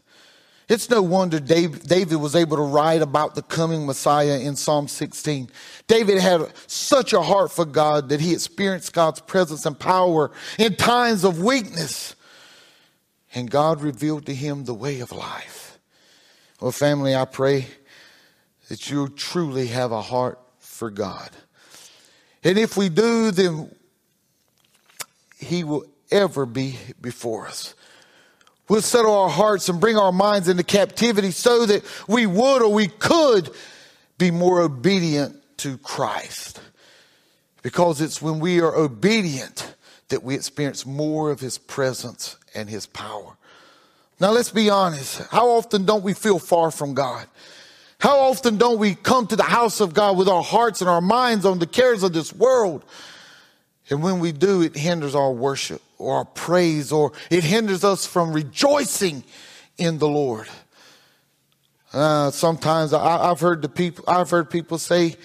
It's 0.69 0.89
no 0.89 1.01
wonder 1.01 1.39
David 1.39 2.15
was 2.15 2.35
able 2.35 2.57
to 2.57 2.63
write 2.63 3.01
about 3.01 3.35
the 3.35 3.41
coming 3.41 3.85
Messiah 3.85 4.39
in 4.39 4.55
Psalm 4.55 4.87
16. 4.87 5.49
David 5.87 6.19
had 6.19 6.51
such 6.67 7.11
a 7.11 7.21
heart 7.21 7.51
for 7.51 7.65
God 7.65 8.09
that 8.09 8.21
he 8.21 8.33
experienced 8.33 8.93
God's 8.93 9.19
presence 9.19 9.65
and 9.65 9.77
power 9.77 10.31
in 10.57 10.75
times 10.75 11.25
of 11.25 11.43
weakness. 11.43 12.15
And 13.35 13.51
God 13.51 13.81
revealed 13.81 14.25
to 14.27 14.33
him 14.33 14.63
the 14.63 14.73
way 14.73 15.01
of 15.01 15.11
life. 15.11 15.77
Well, 16.61 16.71
family, 16.71 17.13
I 17.13 17.25
pray 17.25 17.67
that 18.69 18.89
you 18.89 19.09
truly 19.09 19.67
have 19.67 19.91
a 19.91 20.01
heart 20.01 20.39
for 20.59 20.89
God. 20.89 21.29
And 22.43 22.57
if 22.57 22.77
we 22.77 22.87
do, 22.87 23.31
then 23.31 23.69
he 25.43 25.63
will 25.63 25.85
ever 26.11 26.45
be 26.45 26.77
before 27.01 27.47
us. 27.47 27.75
We'll 28.69 28.81
settle 28.81 29.13
our 29.13 29.29
hearts 29.29 29.69
and 29.69 29.79
bring 29.79 29.97
our 29.97 30.11
minds 30.11 30.47
into 30.47 30.63
captivity 30.63 31.31
so 31.31 31.65
that 31.65 31.83
we 32.07 32.25
would 32.25 32.61
or 32.61 32.71
we 32.71 32.87
could 32.87 33.49
be 34.17 34.31
more 34.31 34.61
obedient 34.61 35.35
to 35.57 35.77
Christ. 35.77 36.61
Because 37.61 38.01
it's 38.01 38.21
when 38.21 38.39
we 38.39 38.61
are 38.61 38.75
obedient 38.75 39.75
that 40.09 40.23
we 40.23 40.35
experience 40.35 40.85
more 40.85 41.31
of 41.31 41.39
His 41.39 41.57
presence 41.57 42.37
and 42.55 42.69
His 42.69 42.85
power. 42.85 43.37
Now, 44.19 44.31
let's 44.31 44.51
be 44.51 44.69
honest. 44.69 45.21
How 45.31 45.49
often 45.49 45.85
don't 45.85 46.03
we 46.03 46.13
feel 46.13 46.39
far 46.39 46.71
from 46.71 46.93
God? 46.93 47.25
How 47.99 48.19
often 48.19 48.57
don't 48.57 48.79
we 48.79 48.95
come 48.95 49.27
to 49.27 49.35
the 49.35 49.43
house 49.43 49.79
of 49.79 49.93
God 49.93 50.17
with 50.17 50.27
our 50.27 50.43
hearts 50.43 50.81
and 50.81 50.89
our 50.89 51.01
minds 51.01 51.45
on 51.45 51.59
the 51.59 51.67
cares 51.67 52.03
of 52.03 52.13
this 52.13 52.33
world? 52.33 52.83
And 53.93 54.01
when 54.01 54.19
we 54.19 54.31
do, 54.31 54.63
it 54.63 54.75
hinders 54.75 55.13
our 55.13 55.31
worship 55.31 55.79
or 55.99 56.15
our 56.15 56.25
praise 56.25 56.91
or 56.91 57.11
it 57.29 57.43
hinders 57.43 57.83
us 57.83 58.07
from 58.07 58.33
rejoicing 58.33 59.23
in 59.77 59.99
the 59.99 60.07
Lord. 60.07 60.47
Uh, 61.93 62.31
sometimes 62.31 62.91
I, 62.91 63.27
have 63.27 63.39
heard 63.39 63.61
the 63.61 63.69
people, 63.69 64.03
I've 64.07 64.31
heard 64.31 64.49
people 64.49 64.79
say, 64.79 65.15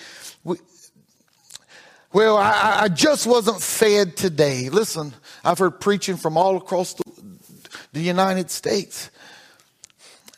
well, 2.13 2.37
I, 2.37 2.81
I, 2.83 2.89
just 2.89 3.27
wasn't 3.27 3.63
fed 3.63 4.19
today. 4.19 4.69
Listen, 4.69 5.15
I've 5.43 5.59
heard 5.59 5.81
preaching 5.81 6.19
from 6.19 6.37
all 6.37 6.59
across 6.59 6.93
the, 6.93 7.05
the 7.95 8.01
United 8.01 8.51
States. 8.51 9.11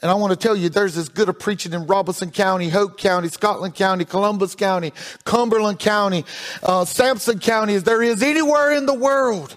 And 0.03 0.11
I 0.11 0.15
want 0.15 0.31
to 0.31 0.37
tell 0.37 0.57
you, 0.57 0.71
there's 0.71 0.97
as 0.97 1.11
good 1.11 1.29
a 1.29 1.35
preaching 1.35 1.75
in 1.75 1.87
Robeson 1.87 2.31
County, 2.31 2.71
Hoke 2.71 2.97
County, 2.97 3.29
Scotland 3.29 3.75
County, 3.75 4.07
Columbus 4.07 4.55
County, 4.55 4.93
Cumberland 5.25 5.79
County, 5.79 6.25
uh, 6.63 6.87
Sampson 6.87 7.39
County 7.39 7.75
as 7.75 7.85
there 7.85 8.03
is 8.03 8.23
anywhere 8.23 8.73
in 8.73 8.87
the 8.87 8.95
world. 8.95 9.57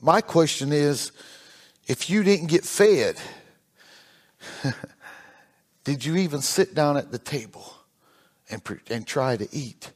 My 0.00 0.20
question 0.22 0.72
is 0.72 1.12
if 1.86 2.08
you 2.08 2.22
didn't 2.22 2.46
get 2.46 2.64
fed, 2.64 3.16
did 5.84 6.04
you 6.04 6.16
even 6.16 6.40
sit 6.40 6.74
down 6.74 6.96
at 6.96 7.12
the 7.12 7.18
table 7.18 7.74
and, 8.48 8.62
and 8.88 9.06
try 9.06 9.36
to 9.36 9.48
eat? 9.52 9.92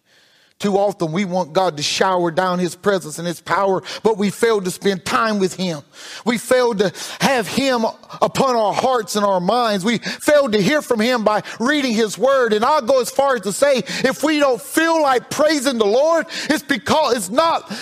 Too 0.60 0.76
often 0.76 1.10
we 1.10 1.24
want 1.24 1.54
God 1.54 1.78
to 1.78 1.82
shower 1.82 2.30
down 2.30 2.58
His 2.58 2.76
presence 2.76 3.18
and 3.18 3.26
His 3.26 3.40
power, 3.40 3.82
but 4.02 4.18
we 4.18 4.28
fail 4.28 4.60
to 4.60 4.70
spend 4.70 5.06
time 5.06 5.38
with 5.38 5.56
Him. 5.56 5.80
We 6.26 6.36
fail 6.36 6.74
to 6.74 6.92
have 7.22 7.48
Him 7.48 7.86
upon 8.20 8.56
our 8.56 8.74
hearts 8.74 9.16
and 9.16 9.24
our 9.24 9.40
minds. 9.40 9.86
We 9.86 9.98
fail 9.98 10.50
to 10.50 10.60
hear 10.60 10.82
from 10.82 11.00
Him 11.00 11.24
by 11.24 11.42
reading 11.58 11.94
His 11.94 12.18
Word. 12.18 12.52
And 12.52 12.62
I'll 12.62 12.82
go 12.82 13.00
as 13.00 13.10
far 13.10 13.36
as 13.36 13.40
to 13.42 13.54
say, 13.54 13.78
if 13.78 14.22
we 14.22 14.38
don't 14.38 14.60
feel 14.60 15.00
like 15.00 15.30
praising 15.30 15.78
the 15.78 15.86
Lord, 15.86 16.26
it's 16.50 16.62
because 16.62 17.16
it's 17.16 17.30
not 17.30 17.72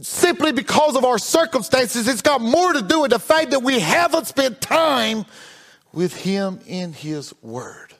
simply 0.00 0.52
because 0.52 0.94
of 0.94 1.04
our 1.04 1.18
circumstances. 1.18 2.06
It's 2.06 2.22
got 2.22 2.40
more 2.40 2.74
to 2.74 2.82
do 2.82 3.00
with 3.00 3.10
the 3.10 3.18
fact 3.18 3.50
that 3.50 3.64
we 3.64 3.80
haven't 3.80 4.28
spent 4.28 4.60
time 4.60 5.24
with 5.92 6.14
Him 6.14 6.60
in 6.68 6.92
His 6.92 7.34
Word. 7.42 7.92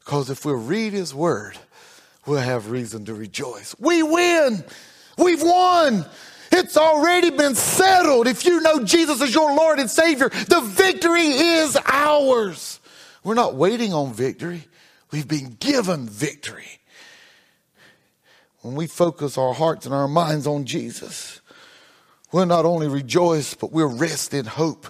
Because 0.00 0.28
if 0.28 0.44
we 0.44 0.52
read 0.54 0.92
His 0.92 1.14
Word, 1.14 1.56
we'll 2.26 2.40
have 2.40 2.70
reason 2.70 3.04
to 3.06 3.14
rejoice. 3.14 3.74
We 3.78 4.02
win. 4.02 4.64
We've 5.18 5.42
won. 5.42 6.04
It's 6.52 6.76
already 6.76 7.30
been 7.30 7.54
settled. 7.54 8.26
If 8.26 8.44
you 8.44 8.60
know 8.60 8.84
Jesus 8.84 9.20
as 9.20 9.34
your 9.34 9.54
Lord 9.54 9.78
and 9.78 9.90
Savior, 9.90 10.28
the 10.28 10.60
victory 10.60 11.26
is 11.26 11.76
ours. 11.86 12.80
We're 13.24 13.34
not 13.34 13.54
waiting 13.54 13.92
on 13.92 14.12
victory. 14.12 14.64
We've 15.10 15.26
been 15.26 15.56
given 15.58 16.08
victory. 16.08 16.80
When 18.60 18.74
we 18.74 18.86
focus 18.86 19.38
our 19.38 19.54
hearts 19.54 19.86
and 19.86 19.94
our 19.94 20.08
minds 20.08 20.46
on 20.46 20.64
Jesus, 20.64 21.40
we'll 22.36 22.46
not 22.46 22.64
only 22.64 22.86
rejoice, 22.86 23.54
but 23.54 23.72
we'll 23.72 23.96
rest 23.96 24.34
in 24.34 24.44
hope 24.44 24.86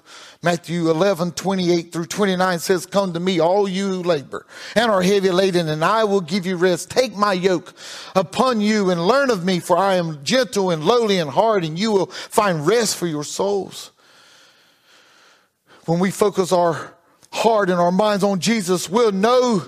Matthew 0.47 0.91
11, 0.91 1.33
28 1.33 1.93
through 1.93 2.07
29 2.07 2.59
says, 2.61 2.87
Come 2.87 3.13
to 3.15 3.21
me, 3.21 3.41
all 3.41 3.69
you 3.69 4.03
labor 4.03 4.47
and 4.75 4.91
are 4.91 5.03
heavy 5.03 5.31
laden, 5.31 5.69
and 5.69 5.85
I 5.85 6.05
will 6.05 6.21
give 6.21 6.47
you 6.47 6.57
rest. 6.57 6.91
Take 6.91 7.17
my 7.17 7.33
yoke 7.33 7.75
upon 8.15 8.61
you 8.61 8.91
and 8.91 9.07
learn 9.07 9.31
of 9.31 9.45
me, 9.45 9.61
for 9.61 9.77
I 9.77 9.95
am 9.95 10.23
gentle 10.23 10.71
and 10.71 10.85
lowly 10.85 11.19
in 11.19 11.27
heart, 11.27 11.65
and 11.65 11.79
you 11.79 11.91
will 11.91 12.07
find 12.07 12.67
rest 12.67 12.97
for 12.97 13.09
your 13.09 13.25
souls. 13.25 13.91
When 15.87 15.99
we 15.99 16.11
focus 16.11 16.53
our 16.53 16.95
heart 17.33 17.71
and 17.71 17.81
our 17.81 17.93
minds 17.93 18.23
on 18.23 18.41
Jesus, 18.41 18.89
we'll 18.89 19.13
know 19.13 19.65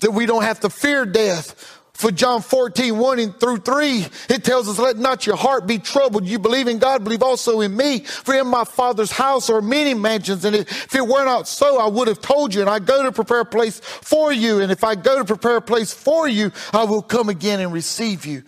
that 0.00 0.10
we 0.10 0.26
don't 0.26 0.42
have 0.42 0.60
to 0.60 0.70
fear 0.70 1.06
death 1.06 1.75
for 1.96 2.10
John 2.10 2.42
14, 2.42 2.98
1 2.98 3.32
through 3.34 3.56
3, 3.56 4.06
it 4.28 4.44
tells 4.44 4.68
us, 4.68 4.78
let 4.78 4.98
not 4.98 5.26
your 5.26 5.36
heart 5.36 5.66
be 5.66 5.78
troubled. 5.78 6.26
You 6.26 6.38
believe 6.38 6.68
in 6.68 6.78
God, 6.78 7.02
believe 7.02 7.22
also 7.22 7.62
in 7.62 7.74
me. 7.74 8.00
For 8.00 8.34
in 8.34 8.48
my 8.48 8.64
father's 8.64 9.10
house 9.10 9.48
are 9.48 9.62
many 9.62 9.94
mansions. 9.94 10.44
And 10.44 10.54
if 10.54 10.94
it 10.94 11.06
were 11.06 11.24
not 11.24 11.48
so, 11.48 11.78
I 11.78 11.88
would 11.88 12.06
have 12.08 12.20
told 12.20 12.52
you. 12.52 12.60
And 12.60 12.68
I 12.68 12.80
go 12.80 13.02
to 13.02 13.12
prepare 13.12 13.40
a 13.40 13.46
place 13.46 13.80
for 13.80 14.30
you. 14.30 14.60
And 14.60 14.70
if 14.70 14.84
I 14.84 14.94
go 14.94 15.18
to 15.18 15.24
prepare 15.24 15.56
a 15.56 15.62
place 15.62 15.90
for 15.90 16.28
you, 16.28 16.52
I 16.70 16.84
will 16.84 17.00
come 17.00 17.30
again 17.30 17.60
and 17.60 17.72
receive 17.72 18.26
you 18.26 18.42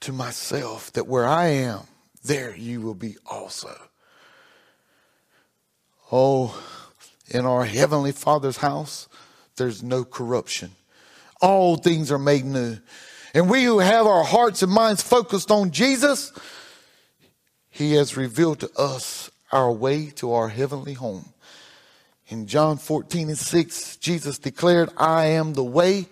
to 0.00 0.12
myself, 0.14 0.90
that 0.94 1.06
where 1.06 1.28
I 1.28 1.48
am, 1.48 1.80
there 2.24 2.56
you 2.56 2.80
will 2.80 2.94
be 2.94 3.18
also. 3.26 3.76
Oh, 6.10 6.58
in 7.28 7.44
our 7.44 7.66
heavenly 7.66 8.12
father's 8.12 8.56
house, 8.56 9.06
there's 9.56 9.82
no 9.82 10.02
corruption 10.02 10.70
all 11.40 11.76
things 11.76 12.10
are 12.12 12.18
made 12.18 12.44
new. 12.44 12.78
And 13.34 13.48
we 13.48 13.64
who 13.64 13.78
have 13.78 14.06
our 14.06 14.24
hearts 14.24 14.62
and 14.62 14.72
minds 14.72 15.02
focused 15.02 15.50
on 15.50 15.70
Jesus, 15.70 16.32
He 17.70 17.94
has 17.94 18.16
revealed 18.16 18.60
to 18.60 18.70
us 18.76 19.30
our 19.52 19.70
way 19.72 20.06
to 20.16 20.32
our 20.32 20.48
heavenly 20.48 20.94
home. 20.94 21.26
In 22.28 22.46
John 22.46 22.76
14 22.76 23.28
and 23.28 23.38
6, 23.38 23.96
Jesus 23.96 24.38
declared, 24.38 24.90
I 24.96 25.26
am 25.26 25.54
the 25.54 25.64
way, 25.64 26.06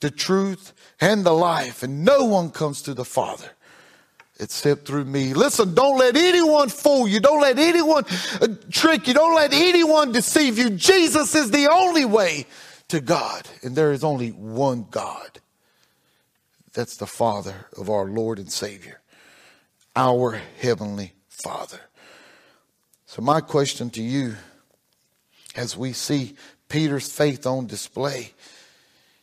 the 0.00 0.10
truth, 0.10 0.72
and 1.00 1.24
the 1.24 1.32
life, 1.32 1.82
and 1.82 2.04
no 2.04 2.24
one 2.24 2.50
comes 2.50 2.82
to 2.82 2.94
the 2.94 3.04
Father 3.04 3.48
except 4.40 4.86
through 4.86 5.04
me. 5.04 5.32
Listen, 5.32 5.74
don't 5.74 5.98
let 5.98 6.16
anyone 6.16 6.68
fool 6.68 7.06
you. 7.06 7.20
Don't 7.20 7.40
let 7.40 7.58
anyone 7.58 8.04
uh, 8.40 8.48
trick 8.70 9.06
you. 9.06 9.14
Don't 9.14 9.34
let 9.34 9.52
anyone 9.52 10.12
deceive 10.12 10.58
you. 10.58 10.70
Jesus 10.70 11.34
is 11.34 11.50
the 11.50 11.68
only 11.70 12.04
way 12.04 12.46
to 12.88 13.00
God. 13.00 13.48
And 13.62 13.76
there 13.76 13.92
is 13.92 14.04
only 14.04 14.30
one 14.30 14.86
God. 14.90 15.40
That's 16.72 16.96
the 16.96 17.06
Father 17.06 17.66
of 17.76 17.88
our 17.88 18.06
Lord 18.06 18.38
and 18.38 18.50
Savior, 18.50 19.00
our 19.94 20.40
Heavenly 20.60 21.12
Father. 21.28 21.80
So, 23.06 23.22
my 23.22 23.40
question 23.40 23.90
to 23.90 24.02
you, 24.02 24.34
as 25.54 25.76
we 25.76 25.92
see 25.92 26.34
Peter's 26.68 27.08
faith 27.08 27.46
on 27.46 27.68
display, 27.68 28.32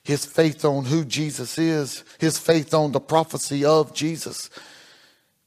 his 0.03 0.25
faith 0.25 0.63
on 0.63 0.85
who 0.85 1.03
Jesus 1.03 1.57
is, 1.57 2.05
his 2.19 2.37
faith 2.37 2.73
on 2.73 2.93
the 2.93 3.01
prophecy 3.01 3.65
of 3.65 3.93
Jesus, 3.93 4.49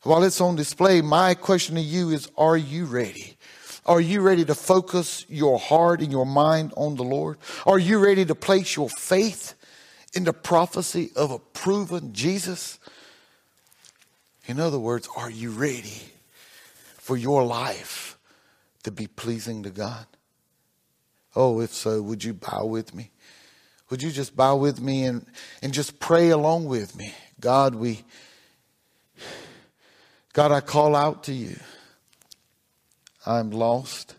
while 0.03 0.23
it's 0.23 0.43
on 0.43 0.55
display, 0.55 1.01
my 1.01 1.33
question 1.33 1.77
to 1.77 1.81
you 1.81 2.11
is 2.11 2.31
Are 2.37 2.57
you 2.57 2.85
ready? 2.85 3.34
Are 3.87 4.01
you 4.01 4.23
ready 4.23 4.45
to 4.47 4.55
focus 4.55 5.27
your 5.29 5.59
heart 5.59 6.01
and 6.01 6.11
your 6.11 6.25
mind 6.25 6.73
on 6.77 6.97
the 6.97 7.03
Lord? 7.03 7.39
Are 7.67 7.79
you 7.79 7.99
ready 7.99 8.25
to 8.25 8.35
place 8.35 8.77
your 8.77 8.89
faith 8.89 9.55
in 10.15 10.25
the 10.25 10.33
prophecy 10.33 11.11
of 11.17 11.31
a 11.31 11.39
proven 11.39 12.13
Jesus? 12.15 12.79
In 14.47 14.59
other 14.59 14.79
words, 14.79 15.09
are 15.17 15.31
you 15.31 15.51
ready 15.51 16.03
for 16.97 17.17
your 17.17 17.45
life 17.45 18.19
to 18.85 18.91
be 18.91 19.07
pleasing 19.07 19.63
to 19.65 19.71
God? 19.71 20.07
Oh, 21.37 21.61
if 21.61 21.75
so, 21.75 22.01
would 22.01 22.25
you 22.25 22.33
bow 22.33 22.65
with 22.65 22.95
me? 22.95 23.11
Would 23.91 24.03
you 24.03 24.11
just 24.11 24.35
bow 24.35 24.57
with 24.57 24.81
me 24.81 25.05
and, 25.05 25.27
and 25.63 25.75
just 25.75 25.99
pray 26.01 26.31
along 26.31 26.67
with 26.67 26.97
me? 26.97 27.13
God, 27.39 27.75
we, 27.75 28.05
God, 30.33 30.53
I 30.53 30.61
call 30.61 30.97
out 30.97 31.25
to 31.25 31.33
you. 31.33 31.57
I'm 33.27 33.51
lost, 33.51 34.17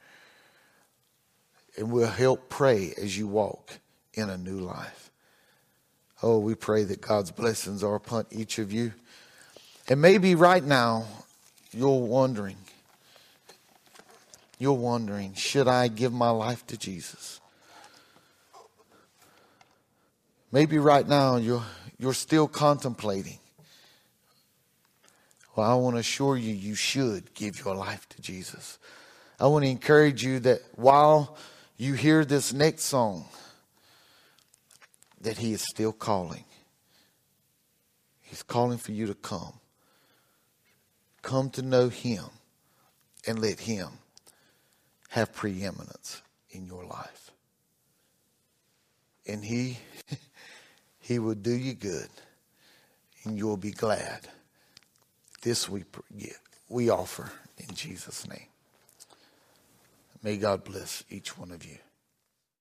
And 1.77 1.91
we'll 1.91 2.07
help 2.07 2.49
pray 2.49 2.93
as 3.01 3.17
you 3.17 3.27
walk 3.27 3.79
in 4.13 4.29
a 4.29 4.37
new 4.37 4.59
life. 4.59 5.08
Oh, 6.21 6.39
we 6.39 6.55
pray 6.55 6.83
that 6.83 7.01
God's 7.01 7.31
blessings 7.31 7.83
are 7.83 7.95
upon 7.95 8.25
each 8.31 8.59
of 8.59 8.73
you. 8.73 8.93
And 9.87 10.01
maybe 10.01 10.35
right 10.35 10.63
now 10.63 11.05
you're 11.71 12.01
wondering, 12.01 12.57
you're 14.57 14.73
wondering, 14.73 15.33
should 15.33 15.67
I 15.67 15.87
give 15.87 16.11
my 16.11 16.29
life 16.29 16.67
to 16.67 16.77
Jesus? 16.77 17.39
Maybe 20.51 20.77
right 20.77 21.07
now 21.07 21.37
you're, 21.37 21.63
you're 21.97 22.13
still 22.13 22.47
contemplating. 22.47 23.39
Well, 25.55 25.69
I 25.69 25.75
want 25.75 25.95
to 25.95 25.99
assure 25.99 26.37
you, 26.37 26.53
you 26.53 26.75
should 26.75 27.33
give 27.33 27.63
your 27.63 27.75
life 27.75 28.07
to 28.09 28.21
Jesus. 28.21 28.77
I 29.39 29.47
want 29.47 29.63
to 29.63 29.71
encourage 29.71 30.23
you 30.23 30.39
that 30.41 30.61
while 30.75 31.37
you 31.77 31.93
hear 31.93 32.25
this 32.25 32.51
next 32.51 32.83
song, 32.83 33.25
that 35.21 35.37
He 35.37 35.53
is 35.53 35.61
still 35.61 35.91
calling. 35.91 36.45
He's 38.21 38.43
calling 38.43 38.77
for 38.77 38.91
you 38.91 39.07
to 39.07 39.15
come. 39.15 39.53
Come 41.21 41.49
to 41.51 41.61
know 41.61 41.89
Him 41.89 42.25
and 43.27 43.39
let 43.39 43.61
Him 43.61 43.89
have 45.09 45.33
preeminence 45.33 46.21
in 46.51 46.65
your 46.65 46.85
life. 46.85 47.31
And 49.27 49.43
He, 49.43 49.77
He 50.99 51.19
will 51.19 51.35
do 51.35 51.51
you 51.51 51.73
good 51.73 52.09
and 53.23 53.37
you'll 53.37 53.57
be 53.57 53.71
glad. 53.71 54.27
This 55.41 55.69
we, 55.69 55.85
we 56.67 56.89
offer 56.89 57.31
in 57.57 57.73
Jesus' 57.73 58.27
name. 58.27 58.47
May 60.21 60.37
God 60.37 60.63
bless 60.63 61.03
each 61.09 61.37
one 61.37 61.51
of 61.51 61.65
you. 61.65 61.77